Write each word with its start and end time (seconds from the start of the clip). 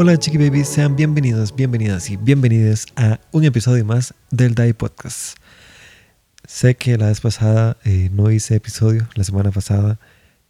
Hola 0.00 0.16
chiqui 0.16 0.38
babies, 0.38 0.68
sean 0.68 0.94
bienvenidos, 0.94 1.52
bienvenidas 1.52 2.08
y 2.08 2.16
bienvenidas 2.16 2.86
a 2.94 3.18
un 3.32 3.42
episodio 3.42 3.84
más 3.84 4.14
del 4.30 4.54
DAI 4.54 4.72
Podcast. 4.72 5.36
Sé 6.46 6.76
que 6.76 6.96
la 6.96 7.08
vez 7.08 7.20
pasada 7.20 7.76
eh, 7.84 8.08
no 8.12 8.30
hice 8.30 8.54
episodio, 8.54 9.08
la 9.16 9.24
semana 9.24 9.50
pasada, 9.50 9.98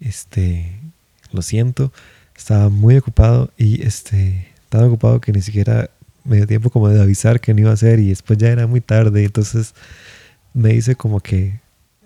este, 0.00 0.78
lo 1.32 1.40
siento, 1.40 1.94
estaba 2.36 2.68
muy 2.68 2.98
ocupado 2.98 3.50
y 3.56 3.82
este, 3.86 4.48
tan 4.68 4.84
ocupado 4.84 5.18
que 5.22 5.32
ni 5.32 5.40
siquiera 5.40 5.88
me 6.24 6.36
dio 6.36 6.46
tiempo 6.46 6.68
como 6.68 6.90
de 6.90 7.00
avisar 7.00 7.40
que 7.40 7.54
no 7.54 7.60
iba 7.60 7.70
a 7.70 7.72
hacer 7.72 8.00
y 8.00 8.10
después 8.10 8.38
ya 8.38 8.48
era 8.48 8.66
muy 8.66 8.82
tarde, 8.82 9.24
entonces 9.24 9.72
me 10.52 10.74
hice 10.74 10.94
como 10.94 11.20
que, 11.20 11.58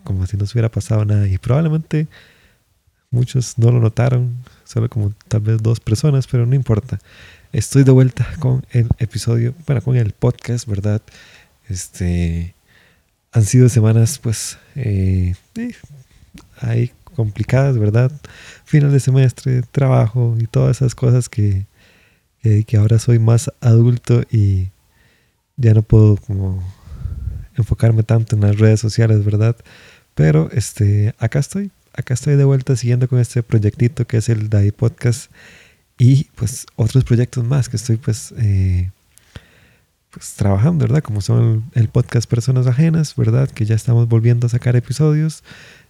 como 0.04 0.29
si 0.29 0.36
no 0.36 0.46
se 0.46 0.52
hubiera 0.52 0.70
pasado 0.70 1.04
nada 1.04 1.27
y 1.27 1.38
probablemente 1.38 2.06
muchos 3.12 3.58
no 3.58 3.70
lo 3.70 3.79
notaron, 3.79 4.36
solo 4.64 4.88
como 4.88 5.12
tal 5.29 5.43
vez 5.43 5.62
dos 5.62 5.79
personas, 5.79 6.26
pero 6.26 6.44
no 6.46 6.56
importa. 6.56 6.98
Estoy 7.52 7.84
de 7.84 7.92
vuelta 7.92 8.26
con 8.38 8.64
el 8.70 8.88
episodio, 8.98 9.54
bueno, 9.66 9.82
con 9.82 9.94
el 9.94 10.12
podcast, 10.12 10.66
¿verdad? 10.66 11.02
Este, 11.68 12.54
han 13.30 13.44
sido 13.44 13.68
semanas, 13.68 14.18
pues, 14.18 14.56
eh, 14.74 15.34
ahí 16.60 16.90
complicadas, 17.14 17.76
¿verdad? 17.76 18.10
Final 18.64 18.90
de 18.90 19.00
semestre, 19.00 19.60
trabajo 19.70 20.34
y 20.40 20.46
todas 20.46 20.79
esas 20.79 20.94
cosas 20.94 21.29
que, 21.29 21.66
que, 22.40 22.76
ahora 22.79 22.98
soy 22.98 23.18
más 23.18 23.52
adulto 23.60 24.22
y 24.30 24.71
ya 25.58 25.74
no 25.74 25.82
puedo 25.82 26.16
como 26.16 26.62
enfocarme 27.58 28.02
tanto 28.02 28.34
en 28.34 28.40
las 28.40 28.58
redes 28.58 28.80
sociales, 28.80 29.26
¿verdad? 29.26 29.57
Pero 30.14 30.48
este, 30.52 31.14
acá 31.18 31.40
estoy, 31.40 31.71
acá 31.93 32.14
estoy 32.14 32.36
de 32.36 32.44
vuelta 32.44 32.77
siguiendo 32.77 33.08
con 33.08 33.19
este 33.19 33.42
proyectito 33.42 34.06
que 34.06 34.16
es 34.16 34.30
el 34.30 34.48
DAI 34.48 34.70
Podcast 34.70 35.30
y 35.98 36.24
pues 36.34 36.66
otros 36.76 37.04
proyectos 37.04 37.44
más 37.44 37.68
que 37.68 37.76
estoy 37.76 37.96
pues, 37.96 38.34
eh, 38.38 38.90
pues 40.10 40.34
trabajando, 40.34 40.84
¿verdad? 40.84 41.02
Como 41.02 41.20
son 41.20 41.70
el, 41.74 41.88
podcast 41.88 42.28
Personas 42.28 42.66
Ajenas, 42.66 43.14
¿verdad? 43.16 43.48
Que 43.48 43.64
ya 43.64 43.74
estamos 43.74 44.08
volviendo 44.08 44.46
a 44.46 44.50
sacar 44.50 44.76
episodios. 44.76 45.42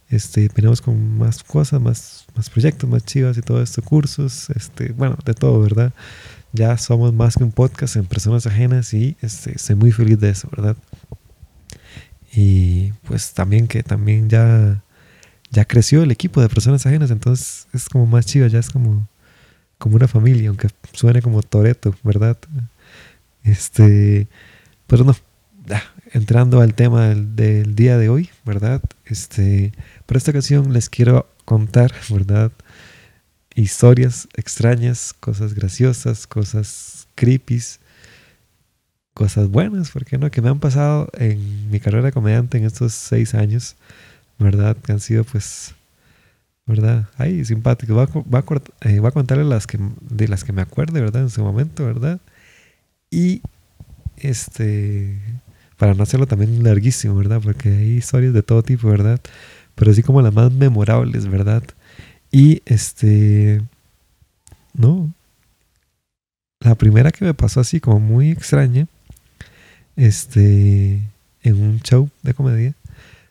Este, 0.08 0.50
venimos 0.54 0.82
con 0.82 1.18
más 1.18 1.42
cosas, 1.42 1.80
más, 1.80 2.26
más 2.36 2.50
proyectos, 2.50 2.88
más 2.88 3.04
chivas 3.04 3.38
y 3.38 3.40
todo 3.40 3.62
esto, 3.62 3.80
cursos, 3.80 4.50
este, 4.50 4.92
bueno, 4.92 5.16
de 5.24 5.32
todo, 5.32 5.60
¿verdad? 5.60 5.92
Ya 6.52 6.76
somos 6.76 7.14
más 7.14 7.36
que 7.36 7.44
un 7.44 7.52
podcast 7.52 7.96
en 7.96 8.04
personas 8.04 8.46
ajenas 8.46 8.92
y 8.92 9.16
este, 9.22 9.56
estoy 9.56 9.74
muy 9.74 9.90
feliz 9.90 10.20
de 10.20 10.28
eso, 10.28 10.48
¿verdad? 10.54 10.76
Y 12.34 12.92
pues 13.04 13.32
también 13.32 13.68
que 13.68 13.82
también 13.82 14.28
ya, 14.28 14.82
ya 15.50 15.64
creció 15.64 16.02
el 16.02 16.10
equipo 16.10 16.42
de 16.42 16.48
personas 16.48 16.84
ajenas, 16.84 17.10
entonces 17.10 17.66
es 17.72 17.88
como 17.88 18.06
más 18.06 18.26
chiva, 18.26 18.48
ya 18.48 18.58
es 18.58 18.68
como 18.68 19.08
como 19.82 19.96
una 19.96 20.06
familia, 20.06 20.48
aunque 20.48 20.68
suene 20.92 21.20
como 21.20 21.42
Toreto, 21.42 21.92
¿verdad? 22.04 22.38
Este, 23.42 24.28
pero 24.86 25.02
no, 25.02 25.16
entrando 26.12 26.60
al 26.60 26.74
tema 26.74 27.08
del, 27.08 27.74
día 27.74 27.98
de 27.98 28.08
hoy, 28.08 28.30
¿verdad? 28.44 28.80
Este, 29.06 29.72
para 30.06 30.18
esta 30.18 30.30
ocasión 30.30 30.72
les 30.72 30.88
quiero 30.88 31.28
contar, 31.44 31.92
¿verdad? 32.10 32.52
Historias 33.56 34.28
extrañas, 34.36 35.14
cosas 35.18 35.52
graciosas, 35.52 36.28
cosas 36.28 37.08
creepy, 37.16 37.60
cosas 39.14 39.48
buenas, 39.48 39.90
¿por 39.90 40.04
qué 40.04 40.16
no? 40.16 40.30
Que 40.30 40.42
me 40.42 40.48
han 40.48 40.60
pasado 40.60 41.08
en 41.14 41.72
mi 41.72 41.80
carrera 41.80 42.12
comediante 42.12 42.56
en 42.56 42.66
estos 42.66 42.92
seis 42.92 43.34
años, 43.34 43.74
¿verdad? 44.38 44.76
Que 44.76 44.92
han 44.92 45.00
sido 45.00 45.24
pues 45.24 45.74
¿verdad? 46.66 47.08
Ay, 47.16 47.44
simpático. 47.44 47.94
Va 47.94 48.04
a, 48.04 48.88
eh, 48.88 49.00
a, 49.04 49.10
contarle 49.10 49.44
las 49.44 49.66
que, 49.66 49.78
de 50.00 50.28
las 50.28 50.44
que 50.44 50.52
me 50.52 50.62
acuerde, 50.62 51.00
¿verdad? 51.00 51.22
En 51.22 51.30
su 51.30 51.42
momento, 51.42 51.84
¿verdad? 51.84 52.20
Y 53.10 53.42
este, 54.16 55.18
para 55.76 55.94
no 55.94 56.02
hacerlo 56.02 56.26
también 56.26 56.62
larguísimo, 56.62 57.14
¿verdad? 57.16 57.40
Porque 57.42 57.68
hay 57.68 57.92
historias 57.96 58.32
de 58.32 58.42
todo 58.42 58.62
tipo, 58.62 58.88
¿verdad? 58.88 59.20
Pero 59.74 59.90
así 59.90 60.02
como 60.02 60.22
las 60.22 60.32
más 60.32 60.52
memorables, 60.52 61.28
¿verdad? 61.28 61.62
Y 62.30 62.62
este, 62.66 63.62
no. 64.74 65.12
La 66.60 66.76
primera 66.76 67.10
que 67.10 67.24
me 67.24 67.34
pasó 67.34 67.60
así 67.60 67.80
como 67.80 67.98
muy 67.98 68.30
extraña, 68.30 68.86
este, 69.96 71.02
en 71.42 71.60
un 71.60 71.80
show 71.80 72.08
de 72.22 72.34
comedia, 72.34 72.74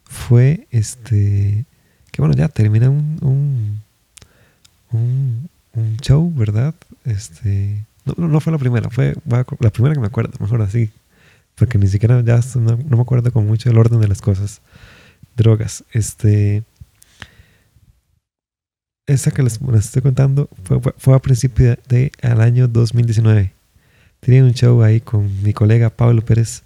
fue 0.03 0.68
este, 0.72 1.66
que 2.11 2.22
bueno, 2.22 2.35
ya 2.35 2.49
termina 2.49 2.89
un, 2.89 3.81
un, 4.91 5.49
un, 5.73 5.97
show, 5.97 6.31
¿verdad? 6.35 6.75
Este, 7.05 7.85
no, 8.05 8.27
no, 8.27 8.39
fue 8.41 8.51
la 8.51 8.59
primera, 8.59 8.89
fue 8.89 9.16
la 9.25 9.69
primera 9.69 9.95
que 9.95 10.01
me 10.01 10.07
acuerdo, 10.07 10.33
mejor 10.39 10.61
así, 10.61 10.89
porque 11.55 11.77
ni 11.77 11.88
siquiera 11.88 12.22
ya 12.22 12.39
no, 12.55 12.77
me 12.77 13.01
acuerdo 13.01 13.31
con 13.31 13.47
mucho 13.47 13.69
el 13.69 13.77
orden 13.77 14.01
de 14.01 14.07
las 14.07 14.22
cosas. 14.22 14.61
Drogas, 15.38 15.85
este, 15.94 16.63
esa 19.07 19.31
que 19.31 19.43
les, 19.43 19.59
estoy 19.61 20.01
contando 20.01 20.49
fue, 20.63 20.79
fue 20.97 21.16
a 21.16 21.19
principios 21.19 21.78
de, 21.88 22.11
al 22.22 22.41
año 22.41 22.67
2019. 22.67 23.53
Tenía 24.19 24.43
un 24.43 24.53
show 24.53 24.83
ahí 24.83 24.99
con 24.99 25.41
mi 25.41 25.53
colega 25.53 25.89
Pablo 25.89 26.22
Pérez 26.22 26.63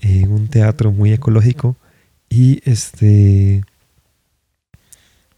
en 0.00 0.30
un 0.30 0.48
teatro 0.48 0.92
muy 0.92 1.12
ecológico 1.12 1.76
y 2.28 2.60
este 2.68 3.64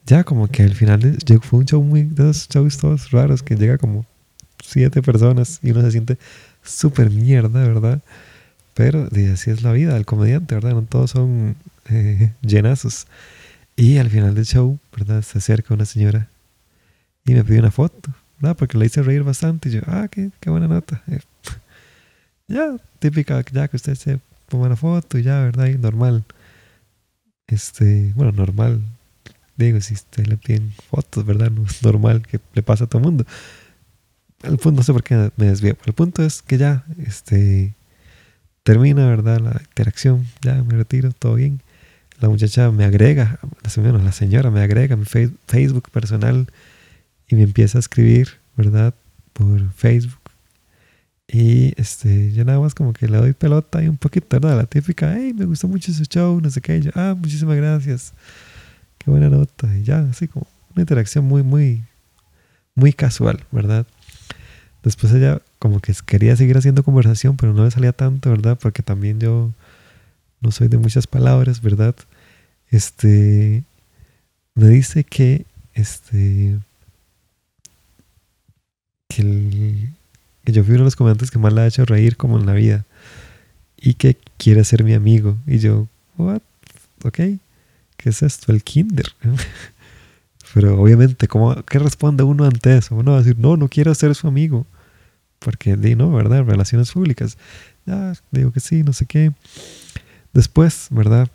ya 0.08 0.24
como 0.24 0.48
que 0.48 0.62
al 0.62 0.74
final 0.74 1.18
fue 1.42 1.58
un 1.60 1.66
show 1.66 1.82
muy 1.82 2.02
de 2.02 2.30
esos 2.30 2.48
shows 2.48 2.78
todos 2.78 3.10
raros 3.10 3.42
que 3.42 3.56
llega 3.56 3.76
como 3.76 4.06
siete 4.64 5.02
personas 5.02 5.60
y 5.62 5.70
uno 5.70 5.82
se 5.82 5.92
siente 5.92 6.18
súper 6.62 7.10
mierda, 7.10 7.60
¿verdad? 7.68 8.00
Pero 8.72 9.08
así 9.32 9.50
es 9.50 9.62
la 9.62 9.72
vida 9.72 9.92
del 9.94 10.06
comediante, 10.06 10.54
¿verdad? 10.54 10.72
No 10.72 10.82
todos 10.82 11.10
son 11.10 11.56
eh, 11.90 12.32
llenazos. 12.40 13.06
Y 13.76 13.98
al 13.98 14.08
final 14.08 14.34
del 14.34 14.46
show, 14.46 14.78
¿verdad? 14.96 15.22
Se 15.22 15.38
acerca 15.38 15.74
una 15.74 15.84
señora 15.84 16.28
y 17.26 17.34
me 17.34 17.44
pide 17.44 17.58
una 17.58 17.70
foto, 17.70 18.10
¿verdad? 18.40 18.56
Porque 18.56 18.78
le 18.78 18.86
hice 18.86 19.02
reír 19.02 19.24
bastante. 19.24 19.68
Y 19.68 19.72
yo, 19.72 19.80
ah, 19.86 20.08
qué, 20.10 20.30
qué 20.40 20.48
buena 20.48 20.68
nota. 20.68 21.02
ya, 22.48 22.76
típica, 22.98 23.44
ya 23.52 23.68
que 23.68 23.76
usted 23.76 23.94
se 23.94 24.20
ponga 24.48 24.66
una 24.66 24.76
foto 24.76 25.18
y 25.18 25.22
ya, 25.22 25.42
¿verdad? 25.42 25.66
Y 25.66 25.76
normal. 25.76 26.24
Este, 27.46 28.12
bueno, 28.14 28.32
normal, 28.32 28.80
Digo, 29.58 29.80
si 29.80 29.94
usted 29.94 30.26
le 30.28 30.36
piden 30.36 30.72
fotos, 30.88 31.26
¿verdad? 31.26 31.50
No 31.50 31.64
es 31.64 31.82
normal 31.82 32.22
que 32.22 32.40
le 32.54 32.62
pase 32.62 32.84
a 32.84 32.86
todo 32.86 33.00
el 33.00 33.06
mundo. 33.06 33.26
El 34.44 34.56
punto, 34.56 34.78
no 34.78 34.82
sé 34.84 34.92
por 34.92 35.02
qué 35.02 35.32
me 35.36 35.46
desvío. 35.46 35.76
El 35.84 35.92
punto 35.94 36.22
es 36.22 36.42
que 36.42 36.58
ya, 36.58 36.84
este, 37.04 37.74
termina, 38.62 39.08
¿verdad? 39.08 39.40
La 39.40 39.60
interacción, 39.60 40.24
ya 40.42 40.62
me 40.62 40.76
retiro, 40.76 41.10
todo 41.10 41.34
bien. 41.34 41.60
La 42.20 42.28
muchacha 42.28 42.70
me 42.70 42.84
agrega, 42.84 43.40
la 43.64 43.70
señora, 43.70 43.98
la 43.98 44.12
señora 44.12 44.50
me 44.52 44.60
agrega 44.60 44.94
mi 44.94 45.04
Facebook 45.04 45.90
personal 45.90 46.46
y 47.26 47.34
me 47.34 47.42
empieza 47.42 47.78
a 47.78 47.80
escribir, 47.80 48.38
¿verdad? 48.56 48.94
Por 49.32 49.72
Facebook. 49.72 50.20
Y 51.26 51.74
este, 51.80 52.32
yo 52.32 52.44
nada 52.44 52.60
más 52.60 52.76
como 52.76 52.92
que 52.92 53.08
le 53.08 53.18
doy 53.18 53.32
pelota 53.32 53.82
y 53.82 53.88
un 53.88 53.96
poquito, 53.96 54.38
¿verdad? 54.38 54.56
La 54.56 54.66
típica, 54.66 55.16
hey, 55.18 55.34
me 55.36 55.46
gustó 55.46 55.66
mucho 55.66 55.92
su 55.92 56.04
show, 56.04 56.40
no 56.40 56.48
sé 56.48 56.60
qué. 56.60 56.80
yo, 56.80 56.92
ah, 56.94 57.16
muchísimas 57.18 57.56
gracias 57.56 58.14
qué 58.98 59.10
buena 59.10 59.28
nota. 59.28 59.74
Y 59.76 59.84
ya, 59.84 60.00
así 60.10 60.28
como 60.28 60.46
una 60.74 60.82
interacción 60.82 61.24
muy, 61.24 61.42
muy, 61.42 61.84
muy 62.74 62.92
casual, 62.92 63.44
¿verdad? 63.50 63.86
Después 64.82 65.12
ella 65.12 65.40
como 65.58 65.80
que 65.80 65.92
quería 66.06 66.36
seguir 66.36 66.56
haciendo 66.56 66.82
conversación, 66.82 67.36
pero 67.36 67.52
no 67.52 67.64
le 67.64 67.70
salía 67.70 67.92
tanto, 67.92 68.30
¿verdad? 68.30 68.58
Porque 68.60 68.82
también 68.82 69.18
yo 69.18 69.52
no 70.40 70.50
soy 70.50 70.68
de 70.68 70.78
muchas 70.78 71.06
palabras, 71.06 71.60
¿verdad? 71.60 71.94
Este, 72.70 73.64
me 74.54 74.68
dice 74.68 75.04
que, 75.04 75.46
este, 75.74 76.58
que, 79.08 79.88
que 80.44 80.52
yo 80.52 80.62
fui 80.62 80.74
uno 80.74 80.80
de 80.80 80.84
los 80.84 80.96
comandantes 80.96 81.30
que 81.30 81.38
más 81.38 81.52
le 81.52 81.62
ha 81.62 81.66
hecho 81.66 81.84
reír 81.84 82.16
como 82.16 82.38
en 82.38 82.46
la 82.46 82.52
vida 82.52 82.84
y 83.76 83.94
que 83.94 84.16
quiere 84.36 84.64
ser 84.64 84.84
mi 84.84 84.94
amigo. 84.94 85.36
Y 85.46 85.58
yo, 85.58 85.88
what? 86.16 86.42
Ok. 87.04 87.20
¿Qué 87.98 88.08
es 88.08 88.22
esto? 88.22 88.50
El 88.50 88.64
kinder. 88.64 89.06
Pero 90.54 90.80
obviamente, 90.80 91.28
¿cómo, 91.28 91.54
¿qué 91.64 91.78
responde 91.78 92.22
uno 92.22 92.44
ante 92.44 92.78
eso? 92.78 92.94
Uno 92.94 93.12
va 93.12 93.18
a 93.18 93.20
decir, 93.20 93.38
no, 93.38 93.58
no 93.58 93.68
quiero 93.68 93.94
ser 93.94 94.14
su 94.14 94.26
amigo. 94.26 94.66
Porque, 95.40 95.76
di, 95.76 95.94
no, 95.94 96.10
¿verdad? 96.10 96.44
Relaciones 96.44 96.90
públicas. 96.90 97.36
Ya, 97.84 98.14
digo 98.30 98.50
que 98.50 98.60
sí, 98.60 98.82
no 98.82 98.94
sé 98.94 99.04
qué. 99.04 99.32
Después, 100.32 100.88
¿verdad? 100.90 101.28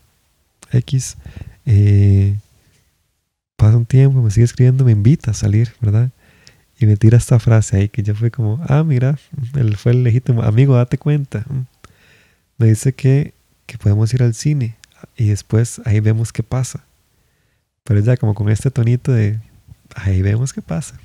X, 0.72 1.18
eh, 1.66 2.38
pasa 3.56 3.78
un 3.78 3.86
tiempo, 3.86 4.22
me 4.22 4.32
sigue 4.32 4.46
escribiendo, 4.46 4.84
me 4.84 4.92
invita 4.92 5.32
a 5.32 5.36
salir, 5.36 5.74
¿verdad? 5.80 6.10
Y 6.80 6.88
me 6.88 6.98
tira 6.98 7.18
esta 7.18 7.40
frase 7.40 7.78
ahí 7.78 7.90
que 7.90 8.02
ya 8.02 8.16
fue 8.16 8.32
como, 8.32 8.60
ah, 8.68 8.84
mira, 8.84 9.20
él 9.56 9.78
fue 9.78 9.92
el 9.92 10.04
legítimo 10.04 10.42
amigo, 10.42 10.76
date 10.76 10.98
cuenta. 10.98 11.46
Me 12.58 12.68
dice 12.68 12.94
que, 12.94 13.34
que 13.68 13.78
podemos 13.78 14.12
ir 14.14 14.24
al 14.24 14.34
cine 14.34 14.76
y 15.18 15.30
después 15.30 15.82
ahí 15.86 16.00
vemos 16.00 16.32
qué 16.32 16.44
pasa. 16.44 16.84
Pero 17.84 18.00
ya 18.00 18.18
como 18.18 18.34
con 18.34 18.50
este 18.50 18.72
tonito 18.72 19.12
de 19.12 19.40
ahí 19.96 20.22
vemos 20.22 20.54
qué 20.54 20.62
pasa. 20.62 21.00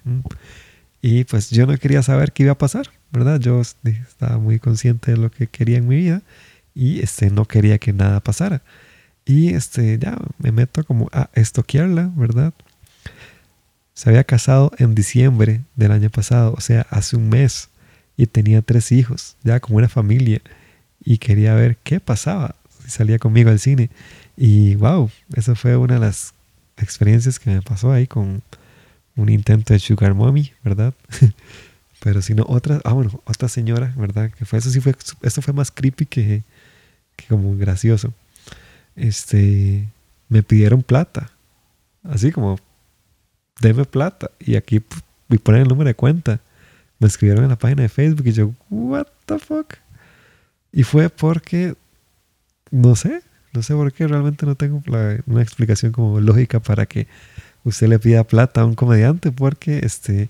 Y 1.03 1.25
pues 1.25 1.51
yo 1.51 1.67
no 1.67 1.77
quería 1.77 2.03
saber 2.03 2.33
qué 2.33 2.45
iba 2.45 2.53
a 2.53 2.59
pasar, 2.59 2.91
¿verdad? 3.11 3.41
Yo 3.41 3.61
estaba 3.61 4.39
muy 4.39 4.59
consciente 4.59 5.13
de 5.13 5.17
lo 5.17 5.31
que 5.31 5.47
quería 5.47 5.79
en 5.79 5.89
mi 5.89 5.97
vida 5.97 6.23
y 6.75 7.01
este, 7.01 7.31
no 7.31 7.45
quería 7.45 7.79
que 7.79 7.93
nada 7.93 8.21
pasara. 8.21 8.63
Y 9.25 9.55
este, 9.55 9.99
ya 9.99 10.17
me 10.39 10.53
meto 10.53 10.85
como 10.85 11.09
a 11.13 11.29
estoquearla, 11.35 12.11
¿verdad? 12.17 12.55
Se 13.95 14.09
había 14.09 14.25
casado 14.25 14.73
en 14.79 14.95
diciembre 14.95 15.61
del 15.77 15.93
año 15.93 16.09
pasado, 16.09 16.55
o 16.57 16.61
sea, 16.61 16.87
hace 16.89 17.17
un 17.17 17.29
mes, 17.29 17.69
y 18.17 18.27
tenía 18.27 18.63
tres 18.63 18.91
hijos, 18.93 19.37
ya 19.43 19.61
como 19.61 19.79
una 19.79 19.89
familia, 19.89 20.41
y 21.05 21.19
quería 21.19 21.55
ver 21.55 21.77
qué 21.83 22.01
pasaba 22.01 22.55
salía 22.89 23.19
conmigo 23.19 23.51
al 23.51 23.61
cine. 23.61 23.91
Y 24.37 24.75
wow, 24.77 25.11
esa 25.35 25.55
fue 25.55 25.77
una 25.77 25.95
de 25.95 26.01
las 26.01 26.35
experiencias 26.77 27.39
que 27.39 27.51
me 27.51 27.63
pasó 27.63 27.93
ahí 27.93 28.07
con 28.07 28.43
un 29.17 29.29
intento 29.29 29.73
de 29.73 29.81
Sugar 29.81 30.15
Mommy, 30.15 30.53
¿verdad? 30.65 30.95
Pero 32.01 32.23
si 32.23 32.35
no, 32.35 32.45
otra, 32.49 32.81
ah, 32.85 32.93
bueno, 32.93 33.23
otra 33.25 33.49
señora, 33.49 33.93
¿verdad? 33.97 34.31
Que 34.31 34.45
fue, 34.45 34.59
eso 34.61 34.71
sí 34.71 34.81
fue, 34.81 34.95
eso 35.23 35.43
fue 35.43 35.53
más 35.53 35.71
creepy 35.71 36.07
que, 36.07 36.43
que 37.17 37.27
como 37.27 37.57
gracioso. 37.57 38.13
Este, 38.95 39.89
me 40.29 40.43
pidieron 40.43 40.83
plata. 40.83 41.31
Así 42.05 42.31
como, 42.31 42.59
deme 43.61 43.85
plata. 43.85 44.31
Y 44.39 44.55
aquí 44.55 44.81
me 45.29 45.39
ponen 45.39 45.63
el 45.63 45.69
número 45.69 45.89
de 45.89 45.95
cuenta. 45.95 46.41
Me 47.01 47.09
escribieron 47.09 47.45
en 47.45 47.51
la 47.51 47.59
página 47.59 47.83
de 47.83 47.89
Facebook 47.89 48.27
y 48.27 48.33
yo, 48.33 48.53
what 48.71 49.07
the 49.27 49.39
fuck? 49.39 49.75
Y 50.73 50.83
fue 50.85 51.09
porque, 51.09 51.75
no 52.71 52.97
sé, 52.97 53.23
no 53.53 53.63
sé 53.63 53.75
por 53.75 53.93
qué, 53.93 54.07
realmente 54.07 54.47
no 54.47 54.55
tengo 54.55 54.83
una 55.27 55.43
explicación 55.43 55.93
como 55.93 56.21
lógica 56.21 56.61
para 56.61 56.87
que 56.87 57.07
usted 57.65 57.89
le 57.89 57.99
pida 57.99 58.25
plata 58.25 58.63
a 58.63 58.65
un 58.65 58.75
comediante, 58.75 59.33
porque 59.33 59.81
este, 59.83 60.29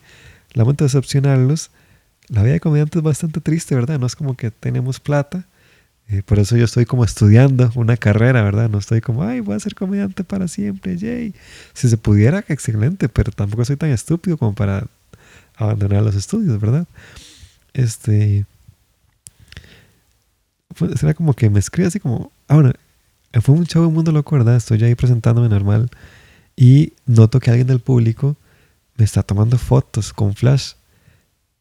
lamento 0.52 0.84
decepcionarlos. 0.84 1.70
La 2.28 2.42
vida 2.42 2.54
de 2.54 2.60
comediante 2.60 2.98
es 2.98 3.04
bastante 3.04 3.40
triste, 3.40 3.74
¿verdad? 3.74 3.98
No 3.98 4.06
es 4.06 4.14
como 4.14 4.36
que 4.36 4.50
tenemos 4.50 5.00
plata. 5.00 5.44
Eh, 6.10 6.22
por 6.22 6.38
eso 6.38 6.56
yo 6.56 6.64
estoy 6.64 6.86
como 6.86 7.04
estudiando 7.04 7.70
una 7.74 7.96
carrera, 7.96 8.42
¿verdad? 8.42 8.68
No 8.70 8.78
estoy 8.78 9.00
como, 9.00 9.22
ay, 9.22 9.40
voy 9.40 9.56
a 9.56 9.60
ser 9.60 9.74
comediante 9.74 10.24
para 10.24 10.48
siempre, 10.48 10.96
yay. 10.96 11.34
Si 11.74 11.88
se 11.88 11.96
pudiera, 11.96 12.44
excelente, 12.48 13.08
pero 13.08 13.32
tampoco 13.32 13.64
soy 13.64 13.76
tan 13.76 13.90
estúpido 13.90 14.36
como 14.36 14.54
para 14.54 14.86
abandonar 15.56 16.02
los 16.02 16.14
estudios, 16.14 16.60
¿verdad? 16.60 16.86
Este. 17.74 18.46
Era 20.80 21.14
como 21.14 21.34
que 21.34 21.50
me 21.50 21.58
escribe 21.58 21.88
así 21.88 22.00
como, 22.00 22.32
ah, 22.48 22.54
bueno, 22.54 22.72
fue 23.40 23.54
un 23.54 23.66
show 23.66 23.86
un 23.86 23.94
mundo 23.94 24.12
loco, 24.12 24.36
¿verdad? 24.36 24.56
Estoy 24.56 24.82
ahí 24.84 24.94
presentándome 24.94 25.48
normal 25.48 25.90
y 26.56 26.92
noto 27.06 27.40
que 27.40 27.50
alguien 27.50 27.66
del 27.66 27.80
público 27.80 28.36
me 28.96 29.04
está 29.04 29.22
tomando 29.22 29.58
fotos 29.58 30.12
con 30.12 30.34
flash. 30.34 30.72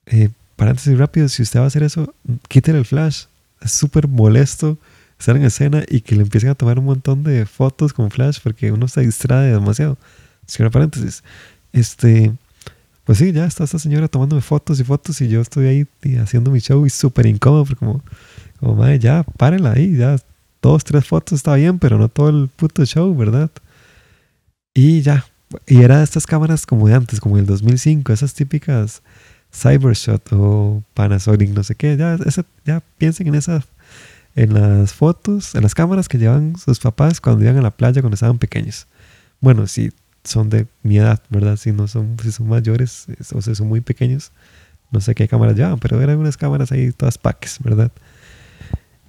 Eh, 0.08 0.30
paréntesis 0.56 0.98
rápido, 0.98 1.30
si 1.30 1.44
usted 1.44 1.60
va 1.60 1.66
a 1.66 1.68
hacer 1.68 1.84
eso, 1.84 2.14
quítele 2.48 2.80
el 2.80 2.86
flash. 2.86 3.26
Es 3.62 3.72
súper 3.72 4.08
molesto 4.08 4.78
estar 5.20 5.36
en 5.36 5.44
escena 5.44 5.84
y 5.88 6.02
que 6.02 6.16
le 6.16 6.24
empiecen 6.24 6.50
a 6.50 6.56
tomar 6.56 6.80
un 6.80 6.86
montón 6.86 7.24
de 7.24 7.46
fotos 7.46 7.94
con 7.94 8.10
flash 8.12 8.40
porque 8.42 8.72
uno 8.72 8.88
se 8.88 9.02
distrae 9.02 9.52
demasiado. 9.52 9.98
Cierra 10.48 10.72
paréntesis. 10.72 11.24
Este, 11.74 12.34
pues 13.04 13.20
sí, 13.20 13.32
ya 13.32 13.46
está 13.46 13.64
esta 13.64 13.80
señora 13.80 14.08
tomándome 14.08 14.42
fotos 14.42 14.80
y 14.80 14.84
fotos 14.84 15.22
y 15.22 15.28
yo 15.28 15.42
estoy 15.42 15.68
ahí 15.68 16.16
haciendo 16.18 16.52
mi 16.52 16.60
show 16.60 16.86
y 16.86 16.90
súper 16.90 17.26
incómodo 17.26 17.66
porque 17.66 17.80
como, 17.80 18.02
como 18.60 18.76
madre, 18.76 19.00
ya, 19.00 19.24
párenla 19.24 19.74
ahí, 19.74 19.96
ya, 19.98 20.18
dos, 20.62 20.84
tres 20.84 21.06
fotos 21.06 21.34
está 21.38 21.56
bien, 21.56 21.80
pero 21.80 21.98
no 21.98 22.10
todo 22.10 22.30
el 22.30 22.48
puto 22.48 22.86
show, 22.86 23.16
¿verdad? 23.16 23.52
Y 24.74 25.02
ya, 25.02 25.26
y 25.66 25.82
era 25.82 26.04
estas 26.04 26.26
cámaras 26.28 26.66
como 26.66 26.88
de 26.88 26.96
antes, 26.96 27.20
como 27.20 27.38
el 27.38 27.46
2005, 27.46 28.12
esas 28.14 28.34
típicas 28.34 29.02
Cybershot 29.54 30.34
o 30.34 30.84
Panasonic, 30.94 31.50
no 31.52 31.64
sé 31.64 31.76
qué, 31.76 31.98
ya, 31.98 32.18
ya 32.66 32.84
piensen 32.98 33.28
en 33.28 33.36
esas, 33.36 33.66
en 34.36 34.54
las 34.54 34.94
fotos, 34.94 35.56
en 35.56 35.64
las 35.64 35.74
cámaras 35.74 36.08
que 36.08 36.18
llevan 36.18 36.58
sus 36.58 36.80
papás 36.80 37.22
cuando 37.22 37.44
iban 37.44 37.58
a 37.58 37.62
la 37.62 37.72
playa 37.72 38.02
cuando 38.02 38.16
estaban 38.16 38.38
pequeños. 38.38 38.88
Bueno, 39.40 39.68
si 39.68 39.92
son 40.24 40.50
de 40.50 40.68
mi 40.84 40.98
edad, 40.98 41.22
¿verdad? 41.30 41.56
Si 41.58 41.72
no 41.72 41.88
son, 41.88 42.18
si 42.22 42.32
son 42.32 42.48
mayores 42.48 43.08
o 43.34 43.42
si 43.42 43.56
son 43.56 43.68
muy 43.68 43.82
pequeños, 43.82 44.32
no 44.92 45.02
sé 45.02 45.16
qué 45.16 45.28
cámaras 45.28 45.56
llevan, 45.56 45.80
pero 45.80 46.02
eran 46.02 46.18
unas 46.18 46.38
cámaras 46.38 46.72
ahí 46.72 46.92
todas 46.92 47.18
packs, 47.18 47.60
¿verdad? 47.64 47.92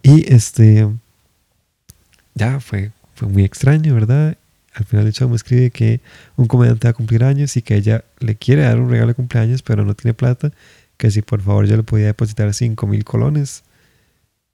Y 0.02 0.32
este, 0.32 0.88
ya 2.34 2.60
fue, 2.60 2.92
fue 3.14 3.28
muy 3.28 3.44
extraño, 3.44 3.94
¿verdad? 3.94 4.36
Al 4.74 4.84
final 4.84 5.04
del 5.04 5.12
show 5.12 5.28
me 5.28 5.36
escribe 5.36 5.70
que 5.70 6.00
un 6.36 6.46
comediante 6.46 6.86
va 6.86 6.90
a 6.90 6.94
cumplir 6.94 7.24
años 7.24 7.56
y 7.56 7.62
que 7.62 7.74
ella 7.74 8.04
le 8.20 8.36
quiere 8.36 8.62
dar 8.62 8.78
un 8.78 8.90
regalo 8.90 9.08
de 9.08 9.14
cumpleaños, 9.14 9.62
pero 9.62 9.84
no 9.84 9.94
tiene 9.94 10.14
plata, 10.14 10.52
que 10.96 11.10
si 11.10 11.22
por 11.22 11.40
favor 11.40 11.66
yo 11.66 11.76
le 11.76 11.82
podía 11.82 12.06
depositar 12.06 12.52
5 12.54 12.86
mil 12.86 13.04
colones 13.04 13.64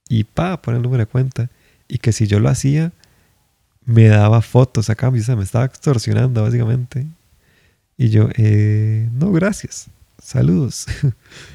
y 0.08 0.24
pa, 0.24 0.60
poner 0.62 0.78
el 0.78 0.82
número 0.82 1.02
de 1.02 1.06
cuenta, 1.06 1.50
y 1.88 1.98
que 1.98 2.12
si 2.12 2.26
yo 2.26 2.40
lo 2.40 2.48
hacía, 2.48 2.92
me 3.84 4.08
daba 4.08 4.40
fotos 4.40 4.88
a 4.90 4.94
cambio, 4.94 5.22
o 5.22 5.24
sea, 5.24 5.36
me 5.36 5.44
estaba 5.44 5.66
extorsionando 5.66 6.42
básicamente. 6.42 7.06
Y 7.96 8.08
yo, 8.08 8.28
eh, 8.36 9.08
no, 9.12 9.30
gracias, 9.30 9.88
saludos. 10.22 10.86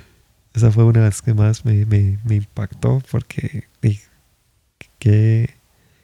Esa 0.60 0.74
fue 0.74 0.84
una 0.84 1.00
de 1.00 1.06
las 1.06 1.22
que 1.22 1.34
más 1.34 1.64
me, 1.64 1.86
me 1.86 2.36
impactó 2.36 3.02
porque, 3.10 3.70
qué, 5.00 5.56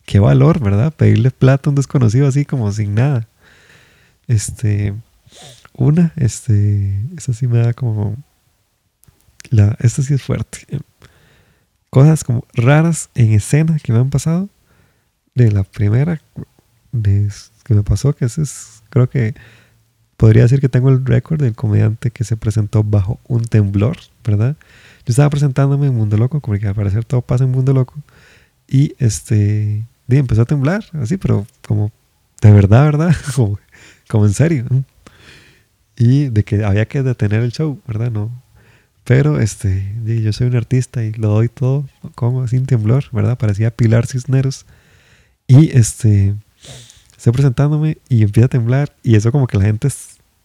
qué 0.05 0.19
valor, 0.19 0.61
¿verdad? 0.61 0.93
Pedirle 0.93 1.29
plata 1.29 1.69
a 1.69 1.71
un 1.71 1.75
desconocido 1.75 2.25
así 2.25 2.45
como 2.45 2.71
sin 2.71 2.95
nada. 2.95 3.27
Este, 4.27 4.93
una, 5.73 6.13
este, 6.15 6.97
esa 7.17 7.33
sí 7.33 7.47
me 7.47 7.57
da 7.57 7.73
como, 7.73 8.15
la, 9.49 9.75
esta 9.81 10.01
sí 10.03 10.13
es 10.13 10.23
fuerte. 10.23 10.65
Cosas 11.89 12.23
como 12.23 12.45
raras 12.53 13.09
en 13.13 13.33
escena 13.33 13.77
que 13.83 13.91
me 13.91 13.99
han 13.99 14.09
pasado. 14.09 14.47
De 15.33 15.51
la 15.51 15.65
primera 15.65 16.21
de, 16.93 17.29
que 17.65 17.73
me 17.73 17.83
pasó, 17.83 18.15
que 18.15 18.23
ese 18.23 18.43
es, 18.43 18.83
creo 18.89 19.09
que 19.09 19.35
podría 20.17 20.43
decir 20.43 20.59
que 20.61 20.69
tengo 20.69 20.89
el 20.89 21.05
récord 21.05 21.41
del 21.41 21.55
comediante 21.55 22.11
que 22.11 22.23
se 22.23 22.37
presentó 22.37 22.83
bajo 22.83 23.19
un 23.27 23.45
temblor, 23.45 23.97
¿verdad? 24.23 24.55
Yo 25.05 25.11
estaba 25.11 25.29
presentándome 25.29 25.87
en 25.87 25.95
Mundo 25.95 26.17
Loco, 26.17 26.41
como 26.41 26.57
que 26.57 26.67
al 26.67 26.75
parecer 26.75 27.05
todo 27.05 27.21
pasa 27.21 27.43
en 27.43 27.51
Mundo 27.51 27.73
Loco. 27.73 27.95
Y 28.67 28.95
este, 28.97 29.85
y 30.07 30.15
empezó 30.17 30.43
a 30.43 30.45
temblar, 30.45 30.85
así, 30.93 31.17
pero 31.17 31.45
como 31.67 31.91
de 32.41 32.51
verdad, 32.51 32.85
¿verdad? 32.85 33.15
Como, 33.35 33.59
como 34.07 34.25
en 34.25 34.33
serio. 34.33 34.65
Y 35.97 36.29
de 36.29 36.43
que 36.43 36.63
había 36.63 36.85
que 36.87 37.01
detener 37.01 37.41
el 37.41 37.51
show, 37.51 37.79
¿verdad? 37.87 38.11
No. 38.11 38.29
Pero 39.03 39.39
este, 39.39 39.95
yo 40.03 40.33
soy 40.33 40.47
un 40.47 40.55
artista 40.55 41.03
y 41.03 41.13
lo 41.13 41.29
doy 41.29 41.47
todo 41.47 41.87
como 42.15 42.47
sin 42.47 42.65
temblor, 42.65 43.05
¿verdad? 43.11 43.37
Parecía 43.37 43.71
Pilar 43.71 44.07
Cisneros. 44.07 44.65
Y 45.47 45.77
este, 45.77 46.35
estoy 47.25 47.33
presentándome 47.33 47.97
y 48.07 48.21
empieza 48.21 48.45
a 48.45 48.49
temblar 48.49 48.95
y 49.01 49.15
eso 49.15 49.31
como 49.31 49.47
que 49.47 49.57
la 49.57 49.65
gente 49.65 49.87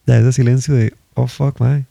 ya 0.07 0.19
ese 0.19 0.33
silencio 0.33 0.73
de, 0.75 0.95
oh 1.13 1.27
fuck, 1.27 1.61
man. 1.61 1.87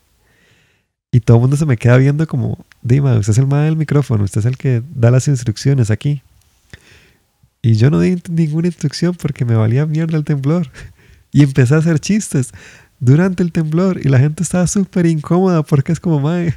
Y 1.12 1.20
todo 1.20 1.38
el 1.38 1.42
mundo 1.42 1.58
se 1.58 1.68
me 1.68 1.78
queda 1.78 1.98
viendo 1.98 2.26
como, 2.26 2.66
Dima, 2.82 3.16
usted 3.16 3.34
es 3.34 3.38
el 3.38 3.46
mal 3.46 3.66
del 3.66 3.78
micrófono, 3.78 4.24
usted 4.24 4.40
es 4.40 4.46
el 4.48 4.58
que 4.58 4.82
da 4.96 5.12
las 5.12 5.28
instrucciones 5.28 5.92
aquí. 5.92 6.24
Y 7.62 7.74
yo 7.76 7.92
no 7.92 8.00
di 8.00 8.20
ninguna 8.32 8.68
instrucción 8.68 9.14
porque 9.14 9.46
me 9.46 9.56
valía 9.56 9.86
mierda 9.86 10.18
el 10.18 10.24
temblor. 10.24 10.68
Y 11.32 11.44
empecé 11.44 11.76
a 11.76 11.78
hacer 11.78 12.00
chistes 12.00 12.50
durante 13.00 13.44
el 13.44 13.52
temblor 13.52 14.04
y 14.04 14.10
la 14.10 14.18
gente 14.18 14.42
estaba 14.42 14.66
súper 14.66 15.06
incómoda 15.06 15.62
porque 15.62 15.92
es 15.92 16.00
como, 16.00 16.20
mae, 16.20 16.56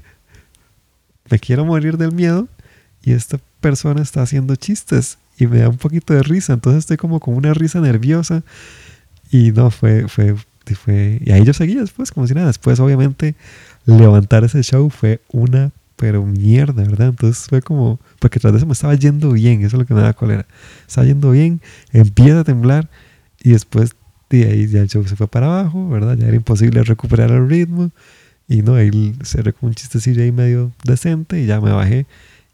me 1.30 1.38
quiero 1.38 1.66
morir 1.66 1.98
del 1.98 2.12
miedo 2.12 2.48
y 3.02 3.12
esta 3.12 3.38
persona 3.60 4.00
está 4.00 4.22
haciendo 4.22 4.56
chistes 4.56 5.18
y 5.38 5.46
me 5.46 5.58
da 5.58 5.68
un 5.68 5.76
poquito 5.76 6.14
de 6.14 6.22
risa. 6.22 6.52
Entonces 6.52 6.80
estoy 6.80 6.96
como 6.96 7.20
con 7.20 7.34
una 7.34 7.54
risa 7.54 7.80
nerviosa 7.80 8.42
y 9.30 9.52
no, 9.52 9.70
fue, 9.70 10.08
fue, 10.08 10.34
fue, 10.74 11.20
y 11.24 11.32
ahí 11.32 11.44
yo 11.44 11.52
seguía 11.52 11.80
después 11.80 12.12
como 12.12 12.26
si 12.26 12.34
nada. 12.34 12.48
Después 12.48 12.80
obviamente 12.80 13.34
levantar 13.86 14.44
ese 14.44 14.62
show 14.62 14.90
fue 14.90 15.20
una 15.30 15.72
pero 15.96 16.26
mierda, 16.26 16.82
¿verdad? 16.82 17.08
Entonces 17.08 17.46
fue 17.48 17.62
como, 17.62 18.00
porque 18.18 18.40
tras 18.40 18.52
de 18.52 18.56
eso 18.56 18.66
me 18.66 18.72
estaba 18.72 18.94
yendo 18.94 19.30
bien, 19.32 19.60
eso 19.60 19.76
es 19.76 19.80
lo 19.80 19.86
que 19.86 19.94
me 19.94 20.00
da 20.00 20.12
cólera. 20.12 20.46
Estaba 20.86 21.06
yendo 21.06 21.30
bien, 21.30 21.60
empieza 21.92 22.40
a 22.40 22.44
temblar 22.44 22.90
y 23.40 23.52
después 23.52 23.94
de 24.28 24.46
ahí 24.46 24.66
ya 24.66 24.80
el 24.80 24.88
show 24.88 25.06
se 25.06 25.14
fue 25.14 25.28
para 25.28 25.46
abajo, 25.46 25.88
¿verdad? 25.90 26.16
Ya 26.16 26.26
era 26.26 26.34
imposible 26.34 26.82
recuperar 26.82 27.30
el 27.30 27.48
ritmo 27.48 27.92
y 28.48 28.62
no, 28.62 28.74
ahí 28.74 29.14
cerré 29.22 29.52
con 29.52 29.68
un 29.68 29.74
chistecillo 29.76 30.22
ahí 30.22 30.32
medio 30.32 30.72
decente 30.84 31.40
y 31.40 31.46
ya 31.46 31.60
me 31.60 31.70
bajé 31.70 32.06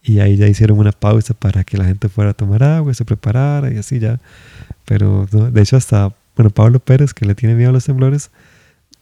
y 0.03 0.21
ahí 0.21 0.37
ya 0.37 0.47
hicieron 0.47 0.79
una 0.79 0.93
pausa 0.93 1.35
para 1.35 1.65
que 1.65 1.77
la 1.77 1.85
gente 1.85 2.09
fuera 2.09 2.31
a 2.31 2.35
tomar 2.35 2.63
agua, 2.63 2.95
se 2.95 3.05
preparara 3.05 3.73
y 3.73 3.79
así 3.79 3.99
ya. 3.99 4.21
Pero 4.85 5.27
de 5.27 5.61
hecho 5.61 5.77
hasta, 5.77 6.15
bueno, 6.37 6.51
Pablo 6.51 6.81
Pérez, 6.81 7.13
que 7.13 7.27
le 7.27 7.35
tiene 7.35 7.55
miedo 7.55 7.71
a 7.71 7.73
los 7.73 7.85
temblores, 7.85 8.31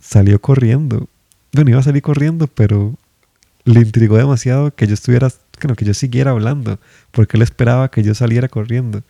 salió 0.00 0.40
corriendo. 0.40 1.08
Bueno, 1.52 1.70
iba 1.70 1.80
a 1.80 1.84
salir 1.84 2.02
corriendo, 2.02 2.46
pero 2.48 2.96
le 3.64 3.80
intrigó 3.80 4.16
demasiado 4.16 4.74
que 4.74 4.86
yo 4.86 4.94
estuviera, 4.94 5.28
que 5.76 5.84
yo 5.84 5.94
siguiera 5.94 6.32
hablando, 6.32 6.78
porque 7.10 7.36
él 7.36 7.42
esperaba 7.42 7.90
que 7.90 8.02
yo 8.02 8.14
saliera 8.14 8.48
corriendo, 8.48 9.02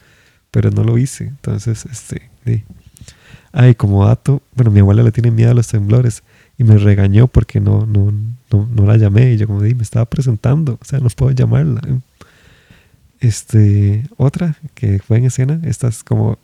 pero 0.50 0.71
no 0.71 0.85
lo 0.85 0.99
hice. 0.99 1.25
Entonces, 1.25 1.87
este, 1.87 2.31
Ay, 3.52 3.75
como 3.75 4.07
dato, 4.07 4.43
bueno, 4.55 4.71
mi 4.71 4.81
abuela 4.81 5.02
le 5.02 5.12
tiene 5.12 5.31
miedo 5.31 5.50
a 5.50 5.55
los 5.55 5.69
temblores 5.69 6.23
y 6.58 6.64
me 6.64 6.78
regañó 6.78 7.26
porque 7.26 7.60
no, 7.60 7.86
no, 7.86 8.12
no, 8.50 8.68
no 8.72 8.86
la 8.86 8.96
llamé. 8.96 9.32
Y 9.32 9.36
yo 9.36 9.46
como 9.46 9.62
dije, 9.62 9.75
me 9.75 9.82
estaba 9.82 10.06
presentando, 10.06 10.78
o 10.80 10.84
sea, 10.84 11.00
no 11.00 11.08
puedo 11.10 11.32
llamarla. 11.32 11.82
Este, 13.20 14.08
otra 14.16 14.56
que 14.75 14.98
fue 14.98 15.18
en 15.18 15.25
escena, 15.26 15.60
esta 15.64 15.88
es 15.88 16.04
como, 16.04 16.38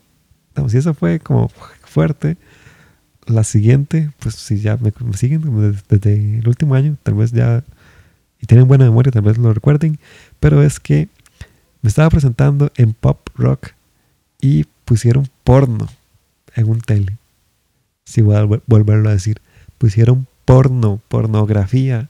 si 0.69 0.79
esa 0.79 0.95
fue 0.95 1.21
como 1.21 1.49
fuerte, 1.85 2.37
la 3.27 3.45
siguiente, 3.45 4.11
pues 4.19 4.35
si 4.35 4.59
ya 4.59 4.77
me, 4.79 4.93
siguen 5.15 5.43
desde, 5.89 6.39
el 6.39 6.49
último 6.49 6.75
año, 6.75 6.97
tal 7.03 7.15
vez 7.15 7.31
ya, 7.33 7.63
y 8.41 8.47
tienen 8.47 8.67
buena 8.67 8.85
memoria, 8.85 9.13
tal 9.13 9.23
vez 9.23 9.39
lo 9.39 9.53
recuerden, 9.53 9.99
pero 10.41 10.63
es 10.63 10.81
que 10.81 11.09
me 11.83 11.89
estaba 11.89 12.11
presentando 12.11 12.73
en 12.77 12.95
pop 12.95 13.29
rock 13.37 13.69
y 14.41 14.65
pusieron 14.85 15.29
porno 15.45 15.89
en 16.55 16.69
un 16.69 16.81
tele. 16.81 17.17
Si 18.05 18.23
voy 18.23 18.37
a 18.37 18.45
volverlo 18.67 19.09
a 19.09 19.13
decir, 19.13 19.41
pusieron 19.83 20.29
porno, 20.45 21.01
pornografía, 21.09 22.09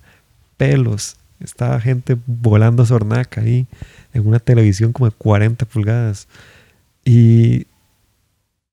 pelos. 0.59 1.17
Estaba 1.41 1.81
gente 1.81 2.19
volando 2.26 2.85
sornaca 2.85 3.41
ahí 3.41 3.67
en 4.12 4.26
una 4.26 4.41
televisión 4.41 4.93
como 4.93 5.09
de 5.09 5.17
40 5.17 5.64
pulgadas. 5.64 6.29
Y, 7.02 7.67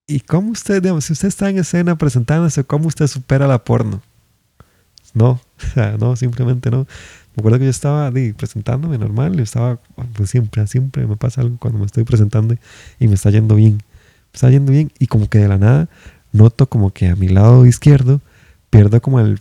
y 0.06 0.20
cómo 0.20 0.51
usted, 0.51 0.82
digamos, 0.82 1.06
si 1.06 1.13
usted 1.13 1.29
está 1.29 1.50
en 1.50 1.60
escena 1.60 1.98
presentándose, 1.98 2.65
¿cómo 2.65 2.89
usted 2.89 3.08
supera 3.08 3.48
la 3.48 3.63
porno? 3.63 4.01
No, 5.13 5.39
no, 5.98 6.18
simplemente 6.18 6.70
no. 6.70 6.79
Me 7.38 7.39
acuerdo 7.39 7.58
que 7.60 7.63
yo 7.63 7.72
estaba 7.72 8.12
presentándome 8.36 8.98
normal, 8.98 9.38
yo 9.38 9.44
estaba, 9.44 9.79
pues 10.13 10.29
siempre, 10.29 10.68
siempre 10.68 11.08
me 11.08 11.15
pasa 11.15 11.39
algo 11.39 11.56
cuando 11.58 11.79
me 11.79 11.86
estoy 11.86 12.03
presentando 12.03 12.58
y 13.00 13.08
me 13.08 13.13
está 13.13 13.29
yendo 13.29 13.56
bien. 13.56 13.75
Me 13.75 14.34
está 14.34 14.50
yendo 14.50 14.74
bien 14.74 14.91
y 15.00 15.08
como 15.08 15.29
que 15.29 15.38
de 15.38 15.48
la 15.48 15.58
nada 15.58 15.88
noto 16.34 16.68
como 16.68 16.91
que 16.91 17.08
a 17.08 17.15
mi 17.15 17.29
lado 17.29 17.65
izquierdo 17.65 18.20
pierdo 18.69 19.01
como 19.01 19.19
el, 19.19 19.39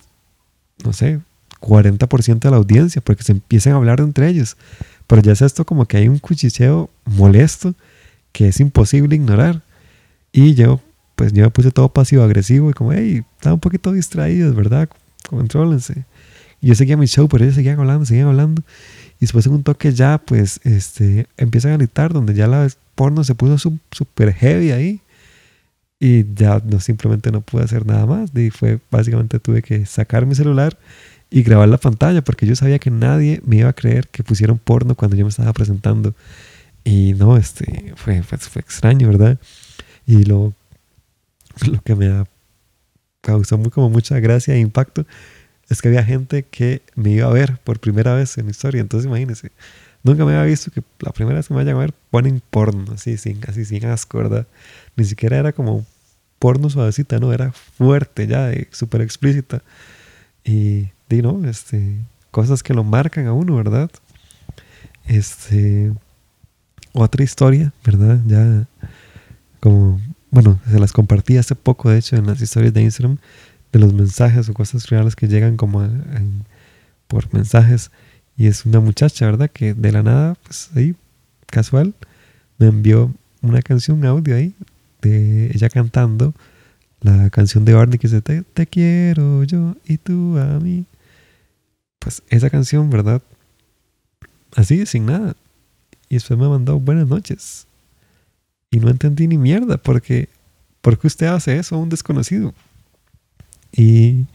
no 0.85 0.93
sé, 0.93 1.21
40% 1.61 2.39
de 2.39 2.51
la 2.51 2.57
audiencia 2.57 3.03
porque 3.03 3.23
se 3.23 3.33
empiezan 3.33 3.73
a 3.75 3.77
hablar 3.77 4.01
entre 4.01 4.29
ellos. 4.29 4.57
Pero 5.07 5.23
ya 5.23 5.33
es 5.33 5.43
esto 5.43 5.65
como 5.65 5.87
que 5.87 5.97
hay 5.97 6.09
un 6.09 6.19
cuchicheo 6.19 6.91
molesto 7.05 7.75
que 8.33 8.49
es 8.49 8.61
imposible 8.61 9.17
ignorar. 9.17 9.63
Y 10.33 10.55
yo, 10.55 10.81
pues 11.17 11.33
yo 11.33 11.43
me 11.43 11.51
puse 11.51 11.71
todo 11.71 11.89
pasivo 11.89 12.23
agresivo 12.23 12.71
y 12.71 12.75
como, 12.75 12.93
hey, 12.93 13.23
estaba 13.37 13.55
un 13.55 13.61
poquito 13.61 13.93
distraído, 13.93 14.53
¿verdad? 14.55 14.89
Contrólense. 15.29 16.05
Y 16.61 16.69
yo 16.69 16.75
seguía 16.75 16.97
mi 16.97 17.07
show, 17.07 17.29
pero 17.29 17.45
ellos 17.45 17.57
seguían 17.57 17.79
hablando, 17.79 18.05
seguían 18.05 18.29
hablando. 18.29 18.63
Y 19.17 19.23
después 19.23 19.47
en 19.47 19.55
un 19.55 19.63
toque 19.63 19.93
ya, 19.93 20.19
pues, 20.19 20.61
este, 20.65 21.27
empiezan 21.37 21.73
a 21.73 21.77
gritar, 21.77 22.13
donde 22.13 22.35
ya 22.35 22.47
la 22.47 22.69
porno 22.95 23.25
se 23.25 23.35
puso 23.35 23.73
súper 23.91 24.33
heavy 24.35 24.73
ahí. 24.73 25.01
Y 26.01 26.35
ya 26.35 26.63
no, 26.65 26.81
simplemente 26.81 27.33
no 27.33 27.41
pude 27.41 27.65
hacer 27.65 27.87
nada 27.87 28.07
más. 28.07 28.31
Y 28.35 28.51
fue, 28.51 28.79
básicamente 28.91 29.41
tuve 29.41 29.63
que 29.63 29.85
sacar 29.87 30.27
mi 30.27 30.35
celular 30.35 30.79
y 31.31 31.43
grabar 31.43 31.69
la 31.69 31.79
pantalla, 31.79 32.23
porque 32.23 32.47
yo 32.47 32.57
sabía 32.57 32.79
que 32.79 32.91
nadie 32.91 33.41
me 33.45 33.57
iba 33.57 33.69
a 33.69 33.73
creer 33.75 34.09
que 34.09 34.23
pusieron 34.23 34.59
porno 34.59 34.95
cuando 34.95 35.17
yo 35.17 35.25
me 35.25 35.31
estaba 35.31 35.53
presentando. 35.53 36.15
Y 36.85 37.15
no, 37.15 37.37
este, 37.37 37.93
fue, 37.97 38.23
fue, 38.23 38.39
fue 38.39 38.63
extraño, 38.63 39.09
¿verdad? 39.09 39.39
Y 40.07 40.25
lo, 40.25 40.55
lo 41.67 41.81
que 41.83 41.95
me 41.95 42.25
causó 43.21 43.59
muy, 43.59 43.71
como 43.71 43.91
mucha 43.91 44.19
gracia 44.21 44.55
e 44.55 44.61
impacto 44.61 45.05
es 45.69 45.83
que 45.83 45.89
había 45.89 46.05
gente 46.05 46.45
que 46.45 46.83
me 46.95 47.11
iba 47.11 47.27
a 47.27 47.33
ver 47.33 47.59
por 47.59 47.79
primera 47.79 48.15
vez 48.15 48.39
en 48.39 48.47
mi 48.47 48.53
historia. 48.53 48.81
Entonces 48.81 49.07
imagínense, 49.07 49.51
nunca 50.03 50.25
me 50.25 50.33
había 50.33 50.45
visto 50.45 50.71
que 50.71 50.83
la 51.01 51.13
primera 51.13 51.37
vez 51.37 51.49
que 51.49 51.55
me 51.55 51.61
vayan 51.61 51.77
a 51.77 51.81
ver 51.81 51.95
ponen 52.11 52.41
porno, 52.51 52.93
así 52.93 53.19
sin, 53.19 53.41
así 53.47 53.65
sin 53.65 53.85
asco, 53.87 54.19
¿verdad? 54.19 54.47
Ni 54.99 55.05
siquiera 55.05 55.39
era 55.39 55.53
como 55.53 55.87
porno 56.41 56.69
suavecita, 56.69 57.21
no, 57.21 57.33
era 57.33 57.53
fuerte 57.53 58.27
ya, 58.27 58.51
súper 58.73 59.01
explícita. 59.01 59.63
Y, 60.45 60.89
di, 61.09 61.23
¿no? 61.23 61.49
Este, 61.49 61.97
cosas 62.33 62.65
que 62.65 62.75
lo 62.75 62.83
marcan 62.83 63.27
a 63.29 63.33
uno, 63.33 63.55
¿verdad? 63.55 63.91
Este, 65.07 65.93
otra 66.93 67.23
historia, 67.23 67.73
¿verdad? 67.85 68.19
Ya, 68.27 68.67
como, 69.61 70.01
bueno, 70.33 70.59
se 70.69 70.81
las 70.81 70.93
compartí 70.93 71.37
hace 71.37 71.55
poco, 71.55 71.91
de 71.91 71.99
hecho, 71.99 72.17
en 72.17 72.27
las 72.27 72.41
historias 72.41 72.75
de 72.75 72.83
Instagram 72.83 73.19
de 73.73 73.79
los 73.79 73.93
mensajes 73.93 74.49
o 74.49 74.55
cosas 74.55 74.89
reales 74.89 75.15
que 75.15 75.29
llegan 75.29 75.57
como 75.57 75.89
por 77.07 77.33
mensajes. 77.33 77.93
Y 78.37 78.49
es 78.49 78.67
una 78.67 78.81
muchacha, 78.81 79.27
¿verdad? 79.27 79.49
Que 79.49 79.75
de 79.75 79.93
la 79.93 80.03
nada, 80.03 80.35
pues 80.43 80.71
ahí, 80.75 80.97
casual, 81.47 81.95
me 82.59 82.67
envió 82.67 83.15
una 83.43 83.63
canción, 83.63 84.05
audio 84.05 84.35
ahí, 84.35 84.55
de 85.03 85.47
ella 85.55 85.69
cantando 85.69 86.35
la 87.01 87.31
canción 87.31 87.65
de 87.65 87.75
Barney 87.75 87.99
que 87.99 88.09
dice, 88.09 88.21
te, 88.23 88.43
te 88.43 88.67
quiero 88.67 89.45
yo 89.45 89.77
y 89.87 89.99
tú 89.99 90.39
a 90.39 90.59
mí. 90.61 90.85
Pues 91.99 92.23
esa 92.29 92.51
canción, 92.51 92.91
¿verdad? 92.91 93.23
Así, 94.55 94.85
sin 94.87 95.07
nada. 95.07 95.35
Y 96.09 96.15
después 96.15 96.39
me 96.39 96.49
mandó 96.49 96.79
buenas 96.79 97.09
noches. 97.09 97.67
Y 98.71 98.79
no 98.81 98.91
entendí 98.91 99.27
ni 99.29 99.39
mierda, 99.39 99.79
porque 99.79 100.29
¿por 100.81 100.99
qué 100.99 101.07
usted 101.07 101.27
hace 101.27 101.59
eso 101.59 101.75
a 101.75 101.79
un 101.79 101.89
desconocido? 101.89 102.55
Y, 103.73 104.27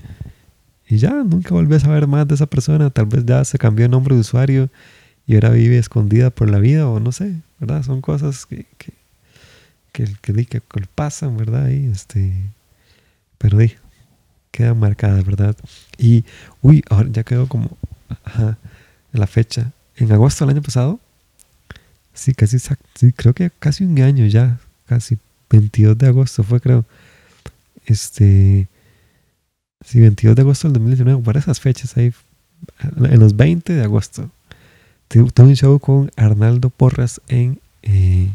y 0.88 0.98
ya, 0.98 1.12
nunca 1.12 1.54
volví 1.54 1.76
a 1.76 1.80
saber 1.80 2.08
más 2.08 2.28
de 2.28 2.36
esa 2.36 2.46
persona. 2.46 2.90
Tal 2.90 3.06
vez 3.06 3.26
ya 3.26 3.44
se 3.46 3.58
cambió 3.58 3.86
el 3.86 3.92
nombre 3.92 4.16
de 4.16 4.22
usuario 4.22 4.70
y 5.26 5.36
ahora 5.36 5.50
vive 5.50 5.78
escondida 5.78 6.30
por 6.30 6.50
la 6.50 6.60
vida 6.60 6.88
o 6.88 7.00
no 7.00 7.12
sé, 7.12 7.36
¿verdad? 7.60 7.84
Son 7.84 8.02
cosas 8.02 8.46
que, 8.46 8.66
que, 8.78 8.93
que, 9.94 10.06
que, 10.22 10.46
que 10.46 10.62
pasan, 10.94 11.38
¿verdad? 11.38 11.70
Y 11.70 11.86
este, 11.86 12.34
pero 13.38 13.58
di, 13.58 13.72
quedan 14.52 14.80
marcadas, 14.80 15.26
¿verdad? 15.26 15.56
Y, 15.98 16.26
uy, 16.62 16.84
ahora 16.90 17.08
ya 17.10 17.24
quedó 17.24 17.48
como, 17.48 17.78
ajá, 18.26 18.58
la 19.14 19.28
fecha. 19.28 19.72
En 19.96 20.12
agosto 20.12 20.46
del 20.46 20.56
año 20.56 20.62
pasado, 20.62 21.00
sí, 22.14 22.34
casi, 22.34 22.60
sí, 22.60 23.14
creo 23.16 23.34
que 23.34 23.50
casi 23.52 23.86
un 23.86 23.98
año 24.02 24.26
ya, 24.26 24.60
casi 24.86 25.18
22 25.50 25.98
de 25.98 26.08
agosto 26.08 26.44
fue, 26.44 26.60
creo. 26.60 26.84
Este, 27.86 28.68
Sí, 29.86 30.00
22 30.00 30.36
de 30.36 30.42
agosto 30.42 30.68
del 30.68 30.74
2019, 30.74 31.24
para 31.24 31.40
esas 31.40 31.60
fechas 31.60 31.98
ahí, 31.98 32.14
en 32.96 33.20
los 33.20 33.36
20 33.36 33.74
de 33.74 33.84
agosto, 33.84 34.30
tuve 35.10 35.30
un 35.38 35.56
show 35.56 35.78
con 35.80 36.10
Arnaldo 36.16 36.70
Porras 36.70 37.22
en 37.28 37.60
eh, 37.82 38.30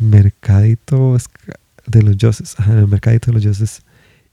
Mercadito 0.00 1.16
de 1.86 2.02
los 2.02 2.18
Dioses, 2.18 2.56
en 2.66 2.78
el 2.78 2.88
Mercadito 2.88 3.26
de 3.26 3.34
los 3.34 3.42
Dioses. 3.42 3.82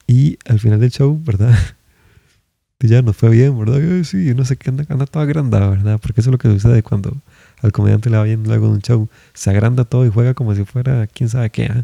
Y 0.08 0.38
al 0.46 0.60
final 0.60 0.79
del 0.79 0.91
show, 0.91 1.20
¿verdad? 1.24 1.58
ya 2.79 3.01
nos 3.01 3.15
fue 3.15 3.29
bien, 3.29 3.58
¿verdad? 3.58 4.03
sí, 4.03 4.34
no 4.36 4.43
sé 4.43 4.58
qué 4.58 4.70
anda, 4.70 4.86
anda 4.89 5.05
todo 5.05 5.24
agrandado, 5.24 5.72
¿verdad? 5.72 6.00
Porque 6.01 6.20
eso 6.22 6.29
es 6.29 6.32
lo 6.34 6.38
que 6.38 6.50
sucede 6.50 6.84
cuando 6.84 7.15
al 7.62 7.72
comediante 7.72 8.10
le 8.10 8.17
va 8.17 8.24
bien 8.24 8.43
luego 8.43 8.67
de 8.67 8.74
un 8.74 8.82
show. 8.82 9.08
Se 9.34 9.50
agranda 9.50 9.86
todo 9.86 10.05
y 10.05 10.10
juega 10.10 10.34
como 10.34 10.53
si 10.53 10.65
fuera 10.65 11.08
quién 11.08 11.29
sabe 11.29 11.50
qué. 11.50 11.63
¿eh? 11.63 11.84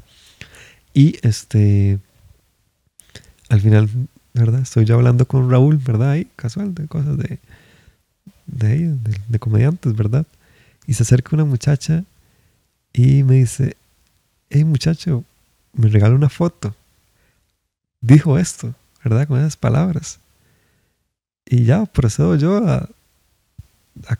Y 0.93 1.15
este 1.21 1.99
al 3.49 3.61
final, 3.61 3.89
¿verdad? 4.33 4.61
Estoy 4.61 4.85
yo 4.85 4.95
hablando 4.95 5.25
con 5.25 5.49
Raúl, 5.49 5.77
¿verdad? 5.77 6.11
Ahí, 6.11 6.27
casual, 6.35 6.73
de 6.75 6.87
cosas 6.87 7.17
de, 7.17 7.39
de 8.45 8.75
ellos, 8.75 8.97
de, 9.27 9.39
comediantes, 9.39 9.95
¿verdad? 9.95 10.25
Y 10.85 10.93
se 10.93 11.03
acerca 11.03 11.35
una 11.35 11.45
muchacha 11.45 12.03
y 12.93 13.23
me 13.23 13.35
dice, 13.35 13.75
hey 14.49 14.63
muchacho, 14.63 15.23
me 15.73 15.89
regala 15.89 16.15
una 16.15 16.29
foto. 16.29 16.75
Dijo 18.01 18.37
esto, 18.37 18.73
¿verdad? 19.03 19.27
Con 19.27 19.39
esas 19.39 19.57
palabras. 19.57 20.19
Y 21.45 21.65
ya 21.65 21.85
procedo 21.85 22.35
yo 22.35 22.57
a, 22.67 22.89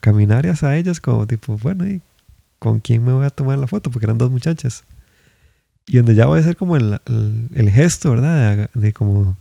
caminar 0.02 0.46
hacia 0.48 0.76
ellas 0.76 1.00
como 1.00 1.26
tipo, 1.28 1.58
bueno, 1.58 1.88
¿y 1.88 2.02
con 2.58 2.80
quién 2.80 3.06
me 3.06 3.14
voy 3.14 3.26
a 3.26 3.30
tomar 3.30 3.58
la 3.58 3.68
foto? 3.68 3.92
Porque 3.92 4.06
eran 4.06 4.18
dos 4.18 4.32
muchachas. 4.32 4.84
Y 5.86 5.98
donde 5.98 6.16
ya 6.16 6.26
voy 6.26 6.40
a 6.40 6.42
hacer 6.42 6.58
como 6.58 6.76
el, 6.76 7.00
el, 7.56 7.70
gesto, 7.70 8.12
¿verdad? 8.12 8.70
De, 8.74 8.94
como, 8.94 9.38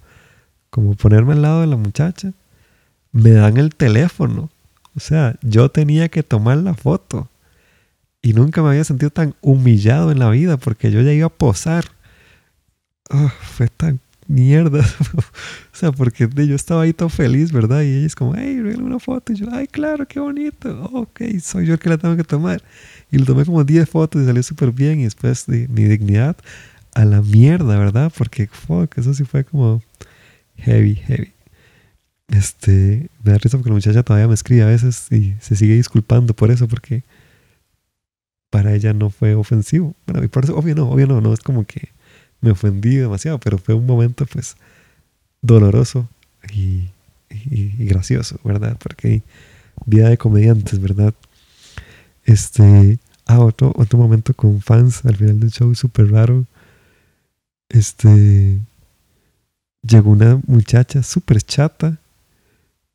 como 0.70 0.94
ponerme 0.94 1.32
al 1.32 1.42
lado 1.42 1.61
de 1.62 1.66
la 1.66 1.76
muchacha. 1.76 2.32
Me 3.12 3.30
dan 3.30 3.56
el 3.56 3.75
teléfono. 3.75 4.50
O 4.94 5.00
sea, 5.00 5.37
yo 5.42 5.70
tenía 5.70 6.08
que 6.08 6.23
tomar 6.23 6.58
la 6.58 6.75
foto. 6.75 7.28
Y 8.22 8.32
nunca 8.32 8.62
me 8.62 8.70
había 8.70 8.84
sentido 8.84 9.10
tan 9.10 9.34
humillado 9.40 10.10
en 10.10 10.18
la 10.18 10.30
vida 10.30 10.56
porque 10.56 10.90
yo 10.90 11.00
ya 11.00 11.12
iba 11.12 11.26
a 11.26 11.30
posar. 11.30 11.84
Oh, 13.10 13.30
fue 13.40 13.68
tan 13.68 14.00
mierda. 14.26 14.80
o 15.16 15.76
sea, 15.76 15.92
porque 15.92 16.28
yo 16.28 16.54
estaba 16.54 16.82
ahí 16.82 16.92
todo 16.92 17.08
feliz, 17.08 17.52
¿verdad? 17.52 17.82
Y 17.82 17.96
ella 17.96 18.06
es 18.06 18.14
como, 18.14 18.34
hey, 18.37 18.60
regálame 18.60 18.87
una 18.87 18.98
foto. 18.98 19.32
Y 19.32 19.37
yo, 19.37 19.46
ay, 19.52 19.66
claro, 19.66 20.06
qué 20.06 20.20
bonito. 20.20 20.90
ok, 20.92 21.22
soy 21.42 21.66
yo 21.66 21.75
el 21.75 21.78
que 21.78 21.88
la 21.88 21.98
tengo 21.98 22.16
que 22.16 22.25
tomar. 22.25 22.62
Y 23.10 23.18
le 23.18 23.25
tomé 23.25 23.44
como 23.44 23.64
10 23.64 23.88
fotos 23.88 24.22
y 24.22 24.26
salió 24.26 24.42
súper 24.42 24.72
bien. 24.72 25.00
Y 25.00 25.04
después 25.04 25.46
de 25.46 25.68
mi 25.68 25.84
dignidad 25.84 26.37
a 26.94 27.04
la 27.04 27.22
mierda, 27.22 27.78
¿verdad? 27.78 28.12
Porque, 28.16 28.48
fuck, 28.48 28.98
eso 28.98 29.14
sí 29.14 29.25
fue 29.25 29.44
como 29.44 29.82
heavy, 30.56 30.96
heavy. 30.96 31.32
Este, 32.28 33.08
me 33.25 33.32
da 33.32 33.38
risa 33.38 33.56
porque 33.56 33.70
la 33.70 33.75
muchacha 33.75 34.02
todavía 34.02 34.28
me 34.28 34.34
escribe 34.34 34.62
a 34.62 34.66
veces 34.66 35.06
y 35.10 35.34
se 35.40 35.56
sigue 35.56 35.75
disculpando 35.75 36.34
por 36.34 36.50
eso 36.50 36.68
porque 36.68 37.02
para 38.50 38.75
ella 38.75 38.93
no 38.93 39.11
fue 39.11 39.35
ofensivo. 39.35 39.95
Bueno, 40.07 40.26
por 40.28 40.45
eso, 40.45 40.57
obvio 40.57 40.75
no, 40.75 40.90
obvio 40.90 41.07
no, 41.07 41.21
no 41.21 41.33
es 41.33 41.40
como 41.40 41.64
que 41.64 41.88
me 42.40 42.50
ofendí 42.50 42.97
demasiado, 42.97 43.38
pero 43.38 43.59
fue 43.59 43.75
un 43.75 43.87
momento 43.87 44.26
pues 44.26 44.57
doloroso 45.43 46.09
y, 46.52 46.88
gracioso, 47.78 48.38
¿verdad? 48.45 48.76
Porque 48.78 49.23
vida 49.87 50.09
de 50.09 50.19
comediantes, 50.19 50.81
¿verdad? 50.81 51.14
Este, 52.25 52.99
ah, 53.26 53.40
otro, 53.40 53.73
otro 53.76 53.99
momento 53.99 54.35
con 54.35 54.61
fans 54.61 55.05
al 55.05 55.17
final 55.17 55.40
del 55.40 55.50
show 55.50 55.75
súper 55.75 56.11
raro. 56.11 56.47
Este, 57.69 58.59
llegó 59.83 60.11
una 60.11 60.40
muchacha 60.47 61.02
súper 61.02 61.43
chata, 61.43 61.99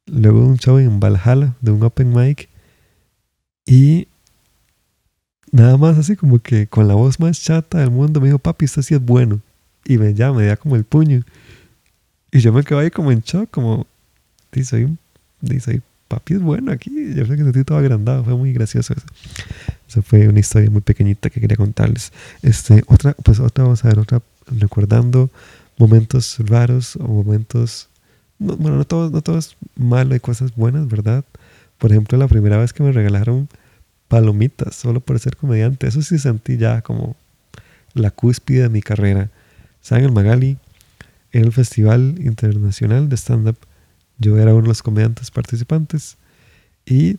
luego 0.05 0.41
de 0.41 0.45
un 0.47 0.57
show 0.57 0.77
en 0.79 0.99
Valhalla, 0.99 1.55
de 1.61 1.71
un 1.71 1.83
open 1.83 2.13
mic, 2.13 2.49
y 3.65 4.07
nada 5.53 5.77
más 5.77 5.97
así 5.99 6.15
como 6.15 6.39
que 6.39 6.67
con 6.67 6.87
la 6.87 6.95
voz 6.95 7.19
más 7.19 7.39
chata 7.39 7.77
del 7.77 7.91
mundo 7.91 8.19
me 8.19 8.27
dijo, 8.27 8.39
papi, 8.39 8.65
esto 8.65 8.81
sí 8.81 8.95
es 8.95 9.01
bueno. 9.01 9.39
Y 9.85 9.97
me 9.97 10.13
llama, 10.13 10.39
me 10.39 10.47
da 10.47 10.57
como 10.57 10.75
el 10.75 10.83
puño. 10.83 11.23
Y 12.31 12.39
yo 12.39 12.51
me 12.51 12.63
quedo 12.63 12.79
ahí 12.79 12.89
como 12.89 13.11
en 13.11 13.21
shock, 13.21 13.51
como, 13.51 13.85
dice, 14.51 14.89
dice, 15.41 15.81
papi 16.07 16.33
es 16.33 16.41
bueno 16.41 16.71
aquí. 16.71 16.89
Yo 17.15 17.25
sé 17.27 17.35
que 17.35 17.43
estoy 17.43 17.63
todo 17.63 17.77
agrandado, 17.77 18.23
fue 18.23 18.35
muy 18.35 18.51
gracioso 18.51 18.93
eso. 18.93 19.05
Eso 19.87 20.01
fue 20.01 20.27
una 20.27 20.39
historia 20.39 20.71
muy 20.71 20.81
pequeñita 20.81 21.29
que 21.29 21.39
quería 21.39 21.55
contarles. 21.55 22.11
Este, 22.41 22.83
otra, 22.87 23.13
pues 23.13 23.39
otra, 23.39 23.63
vamos 23.63 23.85
a 23.85 23.89
ver, 23.89 23.99
otra, 23.99 24.23
recordando 24.47 25.29
momentos 25.77 26.37
raros 26.39 26.95
o 26.95 27.07
momentos, 27.07 27.89
bueno, 28.39 28.77
no 28.77 28.85
todo, 28.85 29.11
no 29.11 29.21
todo 29.21 29.37
es 29.37 29.55
malo, 29.75 30.15
hay 30.15 30.19
cosas 30.19 30.55
buenas, 30.55 30.87
¿verdad? 30.87 31.23
Por 31.77 31.91
ejemplo, 31.91 32.17
la 32.17 32.27
primera 32.27 32.57
vez 32.57 32.73
que 32.73 32.81
me 32.81 32.91
regalaron 32.91 33.47
palomitas 34.13 34.75
solo 34.75 34.99
por 34.99 35.19
ser 35.19 35.35
comediante. 35.35 35.87
Eso 35.87 36.03
sí 36.03 36.19
sentí 36.19 36.57
ya 36.57 36.83
como 36.83 37.15
la 37.95 38.11
cúspide 38.11 38.61
de 38.61 38.69
mi 38.69 38.83
carrera. 38.83 39.31
¿Saben? 39.81 40.05
El 40.05 40.11
Magali 40.11 40.57
era 41.31 41.43
el 41.43 41.51
Festival 41.51 42.17
Internacional 42.19 43.09
de 43.09 43.17
Stand-Up. 43.17 43.57
Yo 44.19 44.37
era 44.37 44.53
uno 44.53 44.61
de 44.61 44.67
los 44.67 44.83
comediantes 44.83 45.31
participantes. 45.31 46.15
Y 46.85 47.17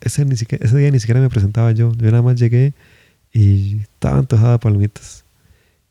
ese, 0.00 0.24
ni 0.24 0.36
siquiera, 0.36 0.66
ese 0.66 0.76
día 0.76 0.90
ni 0.90 0.98
siquiera 0.98 1.20
me 1.20 1.30
presentaba 1.30 1.70
yo. 1.70 1.92
Yo 1.92 2.10
nada 2.10 2.22
más 2.22 2.34
llegué 2.34 2.74
y 3.32 3.76
estaba 3.82 4.18
antojada 4.18 4.52
de 4.54 4.58
palomitas. 4.58 5.22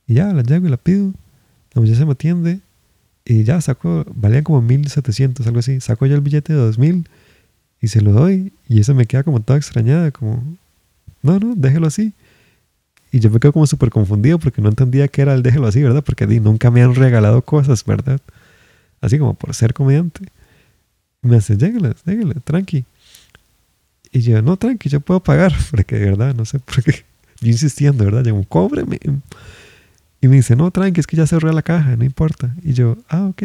Y 0.08 0.16
ya, 0.16 0.34
la 0.34 0.44
llego 0.44 0.68
y 0.68 0.72
la 0.72 0.78
pido. 0.78 1.14
La 1.74 1.80
muchacha 1.80 2.06
me 2.06 2.12
atiende. 2.12 2.60
Y 3.24 3.46
ya 3.46 3.62
sacó, 3.62 4.06
valía 4.14 4.44
como 4.44 4.62
1700, 4.62 5.48
algo 5.48 5.60
así. 5.60 5.80
Sacó 5.80 6.06
ya 6.06 6.16
el 6.16 6.22
billete 6.22 6.52
de 6.52 6.60
2000 6.60 7.08
y 7.82 7.88
se 7.88 8.02
lo 8.02 8.12
doy 8.12 8.54
y 8.68 8.80
eso 8.80 8.96
me 8.96 9.06
queda 9.06 9.24
como 9.24 9.42
toda 9.42 9.58
extrañada, 9.58 10.12
como, 10.12 10.44
no, 11.22 11.40
no, 11.40 11.56
déjelo 11.56 11.88
así. 11.88 12.14
Y 13.12 13.20
yo 13.20 13.30
me 13.30 13.40
quedo 13.40 13.54
como 13.54 13.68
súper 13.68 13.92
confundido 13.92 14.40
porque 14.40 14.62
no 14.62 14.70
entendía 14.70 15.08
que 15.08 15.22
era 15.22 15.34
el 15.34 15.44
déjelo 15.44 15.68
así, 15.68 15.82
¿verdad? 15.82 16.04
Porque 16.04 16.28
nunca 16.28 16.70
me 16.72 16.82
han 16.82 16.96
regalado 16.96 17.42
cosas, 17.44 17.86
¿verdad? 17.86 18.20
Así 19.02 19.18
como 19.20 19.36
por 19.36 19.54
ser 19.54 19.74
comediante. 19.74 20.26
me 21.22 21.38
hace, 21.38 21.56
déjale, 21.56 21.94
déjale, 22.06 22.36
tranqui. 22.44 22.86
Y 24.12 24.22
yo, 24.22 24.42
no, 24.42 24.58
tranqui, 24.58 24.90
yo 24.90 25.00
puedo 25.00 25.22
pagar, 25.22 25.54
porque 25.72 25.98
de 25.98 26.06
verdad, 26.06 26.36
no 26.36 26.46
sé 26.46 26.60
por 26.60 26.84
qué. 26.84 27.06
Yo 27.42 27.50
insistiendo, 27.50 28.06
¿verdad? 28.06 28.24
Yo, 28.24 28.42
cóbreme. 28.48 28.98
Y 30.22 30.28
me 30.30 30.38
dice, 30.38 30.56
no, 30.56 30.72
tranqui, 30.72 31.02
es 31.02 31.08
que 31.08 31.18
ya 31.18 31.28
cerré 31.28 31.52
la 31.52 31.62
caja, 31.62 31.98
no 31.98 32.06
importa. 32.06 32.56
Y 32.64 32.74
yo, 32.74 32.98
ah, 33.10 33.26
ok. 33.26 33.44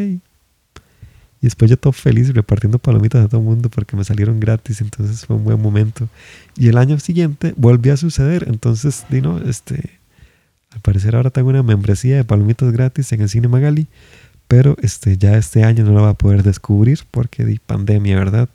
Y 1.42 1.46
después 1.46 1.70
yo 1.70 1.78
todo 1.78 1.92
feliz 1.92 2.34
repartiendo 2.34 2.78
palomitas 2.78 3.24
a 3.24 3.28
todo 3.28 3.40
el 3.40 3.46
mundo 3.46 3.70
porque 3.70 3.96
me 3.96 4.04
salieron 4.04 4.40
gratis, 4.40 4.80
entonces 4.82 5.24
fue 5.24 5.36
un 5.36 5.44
buen 5.44 5.60
momento. 5.60 6.08
Y 6.56 6.68
el 6.68 6.76
año 6.76 6.98
siguiente 6.98 7.54
volvió 7.56 7.94
a 7.94 7.96
suceder, 7.96 8.46
entonces, 8.48 9.06
Dino, 9.08 9.38
este, 9.38 9.98
al 10.70 10.80
parecer 10.80 11.16
ahora 11.16 11.30
tengo 11.30 11.48
una 11.48 11.62
membresía 11.62 12.16
de 12.16 12.24
palomitas 12.24 12.70
gratis 12.72 13.10
en 13.12 13.22
el 13.22 13.28
Cine 13.30 13.48
Magali, 13.48 13.86
pero 14.48 14.76
este, 14.82 15.16
ya 15.16 15.36
este 15.38 15.64
año 15.64 15.84
no 15.84 15.92
la 15.92 16.02
va 16.02 16.08
a 16.10 16.14
poder 16.14 16.42
descubrir 16.42 17.00
porque 17.10 17.44
di 17.44 17.58
pandemia, 17.58 18.16
¿verdad? 18.16 18.48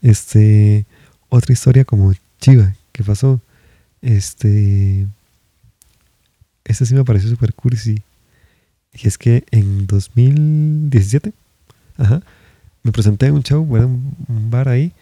Este, 0.00 0.86
otra 1.28 1.52
historia 1.52 1.84
como 1.84 2.12
chiva 2.40 2.74
que 2.92 3.02
pasó, 3.02 3.40
este, 4.00 5.06
este 6.64 6.86
sí 6.86 6.94
me 6.94 7.04
pareció 7.04 7.30
súper 7.30 7.54
cursi 7.54 8.02
y 8.92 9.08
es 9.08 9.16
que 9.16 9.44
en 9.50 9.86
2017, 9.86 11.32
ajá, 11.98 12.22
me 12.82 12.92
presenté 12.92 13.26
en 13.26 13.34
un 13.34 13.42
show, 13.42 13.64
bueno, 13.64 13.86
un 13.86 14.50
bar 14.50 14.68
ahí. 14.68 14.92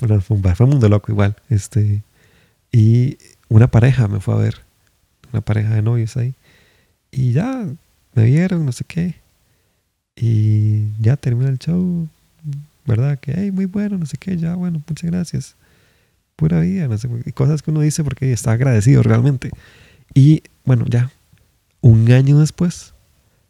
Bueno, 0.00 0.20
fue 0.20 0.36
un 0.36 0.42
bar, 0.42 0.56
fue 0.56 0.64
un 0.64 0.72
mundo 0.72 0.88
loco 0.88 1.12
igual. 1.12 1.36
Este, 1.48 2.02
y 2.72 3.18
una 3.48 3.68
pareja 3.68 4.08
me 4.08 4.20
fue 4.20 4.34
a 4.34 4.38
ver. 4.38 4.60
Una 5.32 5.40
pareja 5.40 5.74
de 5.74 5.82
novios 5.82 6.16
ahí. 6.16 6.34
Y 7.10 7.32
ya 7.32 7.66
me 8.14 8.24
vieron, 8.24 8.66
no 8.66 8.72
sé 8.72 8.84
qué. 8.84 9.14
Y 10.16 10.92
ya 11.00 11.16
termina 11.16 11.50
el 11.50 11.58
show. 11.58 12.08
¿Verdad? 12.86 13.18
Que, 13.18 13.32
hey, 13.34 13.50
muy 13.50 13.64
bueno, 13.66 13.96
no 13.96 14.06
sé 14.06 14.16
qué. 14.18 14.36
Ya, 14.36 14.54
bueno, 14.54 14.82
muchas 14.86 15.10
gracias. 15.10 15.56
Pura 16.36 16.60
vida, 16.60 16.88
no 16.88 16.98
sé. 16.98 17.08
Y 17.24 17.32
cosas 17.32 17.62
que 17.62 17.70
uno 17.70 17.80
dice 17.80 18.04
porque 18.04 18.32
está 18.32 18.52
agradecido 18.52 19.02
realmente. 19.02 19.50
Y 20.12 20.42
bueno, 20.64 20.84
ya 20.88 21.10
un 21.80 22.10
año 22.10 22.40
después 22.40 22.94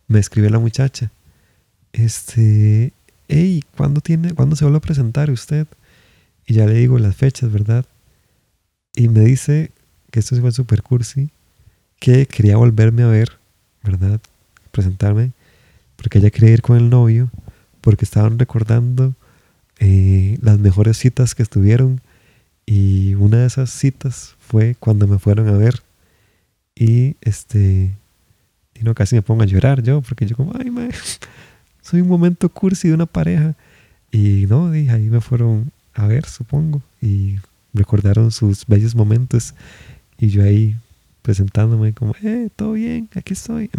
me 0.08 0.18
escribió 0.18 0.50
la 0.50 0.58
muchacha, 0.58 1.10
este, 1.94 2.92
hey, 3.28 3.64
¿cuándo, 3.76 4.00
tiene, 4.00 4.34
¿cuándo 4.34 4.56
se 4.56 4.64
vuelve 4.64 4.78
a 4.78 4.80
presentar 4.80 5.30
usted? 5.30 5.66
Y 6.46 6.54
ya 6.54 6.66
le 6.66 6.74
digo 6.74 6.98
las 6.98 7.16
fechas, 7.16 7.50
¿verdad? 7.50 7.86
Y 8.94 9.08
me 9.08 9.20
dice, 9.20 9.70
que 10.10 10.20
esto 10.20 10.36
fue 10.40 10.52
super 10.52 10.82
cursi, 10.82 11.30
que 11.98 12.26
quería 12.26 12.56
volverme 12.56 13.04
a 13.04 13.08
ver, 13.08 13.38
¿verdad? 13.82 14.20
Presentarme, 14.72 15.32
porque 15.96 16.18
ella 16.18 16.30
quería 16.30 16.50
ir 16.50 16.62
con 16.62 16.76
el 16.76 16.90
novio, 16.90 17.30
porque 17.80 18.04
estaban 18.04 18.38
recordando 18.38 19.14
eh, 19.78 20.38
las 20.42 20.58
mejores 20.58 20.98
citas 20.98 21.34
que 21.34 21.42
estuvieron 21.42 22.00
y 22.66 23.14
una 23.14 23.38
de 23.38 23.46
esas 23.46 23.70
citas 23.70 24.34
fue 24.40 24.76
cuando 24.78 25.06
me 25.06 25.18
fueron 25.18 25.48
a 25.48 25.52
ver 25.52 25.82
y 26.74 27.16
este 27.20 27.90
y 28.74 28.82
no, 28.82 28.94
casi 28.94 29.14
me 29.14 29.22
pongo 29.22 29.42
a 29.42 29.46
llorar 29.46 29.82
yo, 29.82 30.00
porque 30.00 30.26
yo 30.26 30.36
como, 30.36 30.52
ay, 30.58 30.70
mae, 30.70 30.90
soy 31.84 32.00
un 32.00 32.08
momento 32.08 32.48
cursi 32.48 32.88
de 32.88 32.94
una 32.94 33.06
pareja. 33.06 33.54
Y 34.10 34.46
no, 34.48 34.70
dije, 34.70 34.90
ahí 34.90 35.04
me 35.04 35.20
fueron 35.20 35.70
a 35.94 36.06
ver, 36.06 36.26
supongo, 36.26 36.82
y 37.00 37.36
recordaron 37.72 38.30
sus 38.30 38.66
bellos 38.66 38.94
momentos. 38.94 39.54
Y 40.18 40.28
yo 40.28 40.42
ahí 40.42 40.76
presentándome 41.22 41.92
como, 41.92 42.14
eh, 42.22 42.48
todo 42.56 42.72
bien, 42.72 43.08
aquí 43.14 43.34
estoy. 43.34 43.70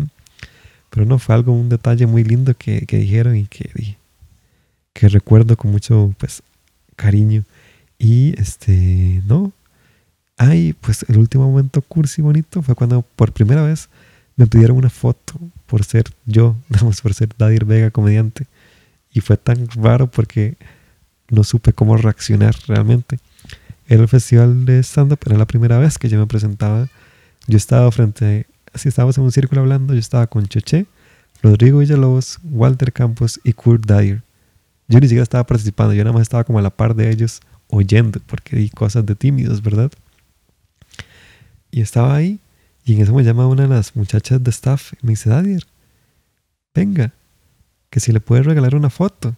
Pero 0.89 1.06
no, 1.06 1.20
fue 1.20 1.36
algo, 1.36 1.52
un 1.52 1.70
detalle 1.70 2.08
muy 2.08 2.24
lindo 2.24 2.56
que, 2.56 2.86
que 2.86 2.98
dijeron 2.98 3.36
y 3.36 3.46
que, 3.46 3.98
que 4.94 5.10
recuerdo 5.10 5.58
con 5.58 5.72
mucho, 5.72 6.13
pues, 6.18 6.41
cariño. 6.96 7.44
Y 8.00 8.39
este, 8.39 9.22
no. 9.26 9.52
Ay, 10.38 10.74
pues 10.82 11.06
el 11.08 11.18
último 11.18 11.50
momento 11.50 11.82
cursi 11.82 12.22
bonito 12.22 12.62
fue 12.62 12.76
cuando 12.76 13.02
por 13.02 13.32
primera 13.32 13.63
vez 13.63 13.88
me 14.36 14.48
pidieron 14.48 14.78
una 14.78 14.89
foto 14.89 15.39
por 15.65 15.84
ser 15.84 16.06
yo, 16.26 16.56
por 17.02 17.13
ser 17.13 17.30
Dadir 17.38 17.65
Vega 17.65 17.91
comediante. 17.91 18.48
Y 19.12 19.21
fue 19.21 19.38
tan 19.38 19.67
raro 19.69 20.12
porque 20.12 20.58
no 21.30 21.43
supe 21.43 21.74
cómo 21.74 21.95
reaccionar 21.98 22.56
realmente. 22.67 23.19
Era 23.88 24.02
el 24.02 24.08
festival 24.08 24.65
de 24.65 24.80
stand-up, 24.84 25.19
era 25.26 25.38
la 25.38 25.45
primera 25.45 25.78
vez 25.78 25.98
que 25.98 26.10
yo 26.10 26.19
me 26.19 26.28
presentaba. 26.28 26.89
Yo 27.48 27.58
estaba 27.58 27.89
frente, 27.91 28.48
así 28.74 28.89
estábamos 28.89 29.17
en 29.17 29.24
un 29.24 29.32
círculo 29.32 29.62
hablando, 29.62 29.93
yo 29.93 30.00
estaba 30.00 30.28
con 30.28 30.48
Cheche, 30.48 30.88
Rodrigo 31.41 31.80
Villalobos, 31.80 32.39
Walter 32.43 32.91
Campos 32.91 33.39
y 33.43 33.54
Kurt 33.54 33.86
Dyer. 33.86 34.24
Yo 34.88 35.00
ni 35.00 35.08
siquiera 35.08 35.24
estaba 35.24 35.45
participando, 35.45 35.93
yo 35.93 36.04
nada 36.04 36.13
más 36.13 36.24
estaba 36.24 36.43
como 36.43 36.60
a 36.60 36.62
la 36.62 36.71
par 36.71 36.95
de 36.95 37.10
ellos 37.10 37.41
oyendo, 37.67 38.19
porque 38.26 38.56
di 38.56 38.69
cosas 38.69 39.06
de 39.06 39.15
tímidos, 39.15 39.62
¿verdad? 39.62 39.91
Y 41.71 41.82
estaba 41.82 42.15
ahí 42.15 42.39
y 42.86 42.93
en 42.93 43.02
eso 43.02 43.13
me 43.13 43.24
llama 43.24 43.48
una 43.48 43.63
de 43.63 43.69
las 43.69 43.95
muchachas 43.95 44.43
de 44.43 44.52
staff 44.52 44.93
y 44.93 45.08
me 45.08 45.13
dice, 45.13 45.30
Dadier, 45.30 45.63
venga, 46.74 47.12
que 47.89 48.00
si 48.00 48.12
le 48.12 48.19
puedes 48.19 48.45
regalar 48.45 48.76
una 48.76 48.91
foto. 48.91 49.36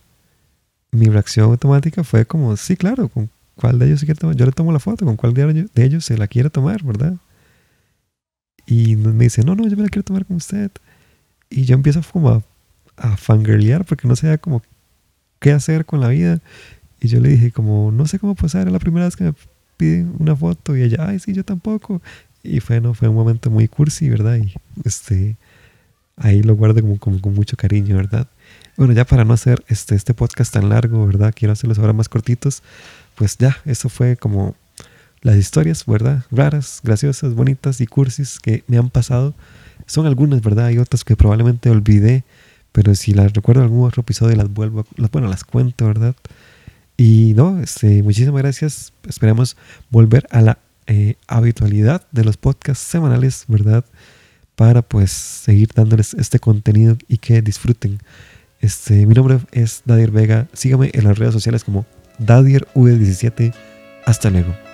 Mi 0.91 1.07
reacción 1.07 1.51
automática 1.51 2.03
fue 2.03 2.25
como, 2.25 2.55
sí, 2.57 2.75
claro, 2.75 3.07
¿con 3.07 3.29
cuál 3.55 3.79
de 3.79 3.87
ellos 3.87 4.01
se 4.01 4.05
quiere 4.05 4.19
tomar? 4.19 4.35
Yo 4.35 4.45
le 4.45 4.51
tomo 4.51 4.71
la 4.71 4.79
foto, 4.79 5.05
¿con 5.05 5.15
cuál 5.15 5.33
de 5.33 5.69
ellos 5.75 6.05
se 6.05 6.17
la 6.17 6.27
quiere 6.27 6.49
tomar, 6.49 6.83
verdad? 6.83 7.15
Y 8.65 8.97
me 8.97 9.23
dice, 9.23 9.43
no, 9.43 9.55
no, 9.55 9.65
yo 9.67 9.77
me 9.77 9.83
la 9.83 9.89
quiero 9.89 10.03
tomar 10.03 10.25
con 10.25 10.35
usted. 10.35 10.71
Y 11.49 11.63
yo 11.63 11.75
empiezo 11.75 12.01
como 12.11 12.29
a, 12.29 12.43
a 12.97 13.15
fangirlear 13.15 13.85
porque 13.85 14.07
no 14.09 14.15
sabía 14.17 14.37
como 14.37 14.61
qué 15.39 15.53
hacer 15.53 15.85
con 15.85 16.01
la 16.01 16.09
vida. 16.09 16.41
Y 16.99 17.07
yo 17.07 17.21
le 17.21 17.29
dije 17.29 17.51
como, 17.51 17.93
no 17.93 18.07
sé 18.07 18.19
cómo 18.19 18.35
pasar, 18.35 18.67
es 18.67 18.73
la 18.73 18.79
primera 18.79 19.05
vez 19.05 19.15
que 19.15 19.23
me 19.23 19.33
piden 19.77 20.13
una 20.19 20.35
foto. 20.35 20.75
Y 20.75 20.81
ella, 20.81 21.05
ay, 21.07 21.19
sí, 21.19 21.33
yo 21.33 21.45
tampoco. 21.45 22.01
Y 22.43 22.59
fue, 22.59 22.79
¿no? 22.79 22.93
fue 22.93 23.07
un 23.07 23.15
momento 23.15 23.49
muy 23.49 23.67
cursi, 23.67 24.09
¿verdad? 24.09 24.37
Y 24.37 24.53
este, 24.85 25.35
ahí 26.15 26.41
lo 26.43 26.55
guardo 26.55 26.81
como, 26.81 26.97
como 26.99 27.21
con 27.21 27.33
mucho 27.33 27.57
cariño, 27.57 27.97
¿verdad? 27.97 28.27
Bueno, 28.77 28.93
ya 28.93 29.05
para 29.05 29.25
no 29.25 29.33
hacer 29.33 29.63
este, 29.67 29.95
este 29.95 30.13
podcast 30.13 30.53
tan 30.53 30.69
largo, 30.69 31.05
¿verdad? 31.05 31.33
Quiero 31.35 31.53
hacerlos 31.53 31.79
ahora 31.79 31.93
más 31.93 32.09
cortitos. 32.09 32.61
Pues 33.15 33.37
ya, 33.37 33.57
eso 33.65 33.89
fue 33.89 34.17
como 34.17 34.55
las 35.21 35.35
historias, 35.35 35.85
¿verdad? 35.85 36.23
Raras, 36.31 36.81
graciosas, 36.83 37.33
bonitas 37.33 37.81
y 37.81 37.87
cursis 37.87 38.39
que 38.39 38.63
me 38.67 38.77
han 38.77 38.89
pasado 38.89 39.33
son 39.87 40.05
algunas, 40.05 40.41
¿verdad? 40.41 40.65
Hay 40.65 40.77
otras 40.77 41.03
que 41.03 41.15
probablemente 41.15 41.69
olvidé, 41.69 42.23
pero 42.71 42.93
si 42.95 43.13
las 43.13 43.33
recuerdo 43.33 43.61
en 43.61 43.65
algún 43.65 43.87
otro 43.87 44.01
episodio 44.01 44.35
las 44.35 44.51
vuelvo, 44.53 44.85
las, 44.95 45.09
bueno, 45.11 45.27
las 45.27 45.43
cuento, 45.43 45.87
¿verdad? 45.87 46.15
Y 46.97 47.33
no, 47.35 47.59
este, 47.59 48.03
muchísimas 48.03 48.41
gracias. 48.41 48.93
Esperamos 49.07 49.55
volver 49.89 50.27
a 50.31 50.41
la 50.41 50.57
eh, 50.87 51.15
habitualidad 51.27 52.07
de 52.11 52.23
los 52.23 52.37
podcasts 52.37 52.85
semanales, 52.85 53.45
¿verdad? 53.47 53.85
Para 54.55 54.81
pues 54.81 55.11
seguir 55.11 55.69
dándoles 55.75 56.13
este 56.13 56.39
contenido 56.39 56.97
y 57.07 57.17
que 57.17 57.41
disfruten. 57.41 57.99
Este, 58.59 59.05
mi 59.05 59.13
nombre 59.13 59.39
es 59.51 59.83
Dadier 59.85 60.11
Vega. 60.11 60.47
Sígame 60.53 60.89
en 60.93 61.03
las 61.03 61.17
redes 61.17 61.33
sociales 61.33 61.63
como 61.63 61.85
DadierV17. 62.19 63.53
Hasta 64.05 64.29
luego. 64.29 64.66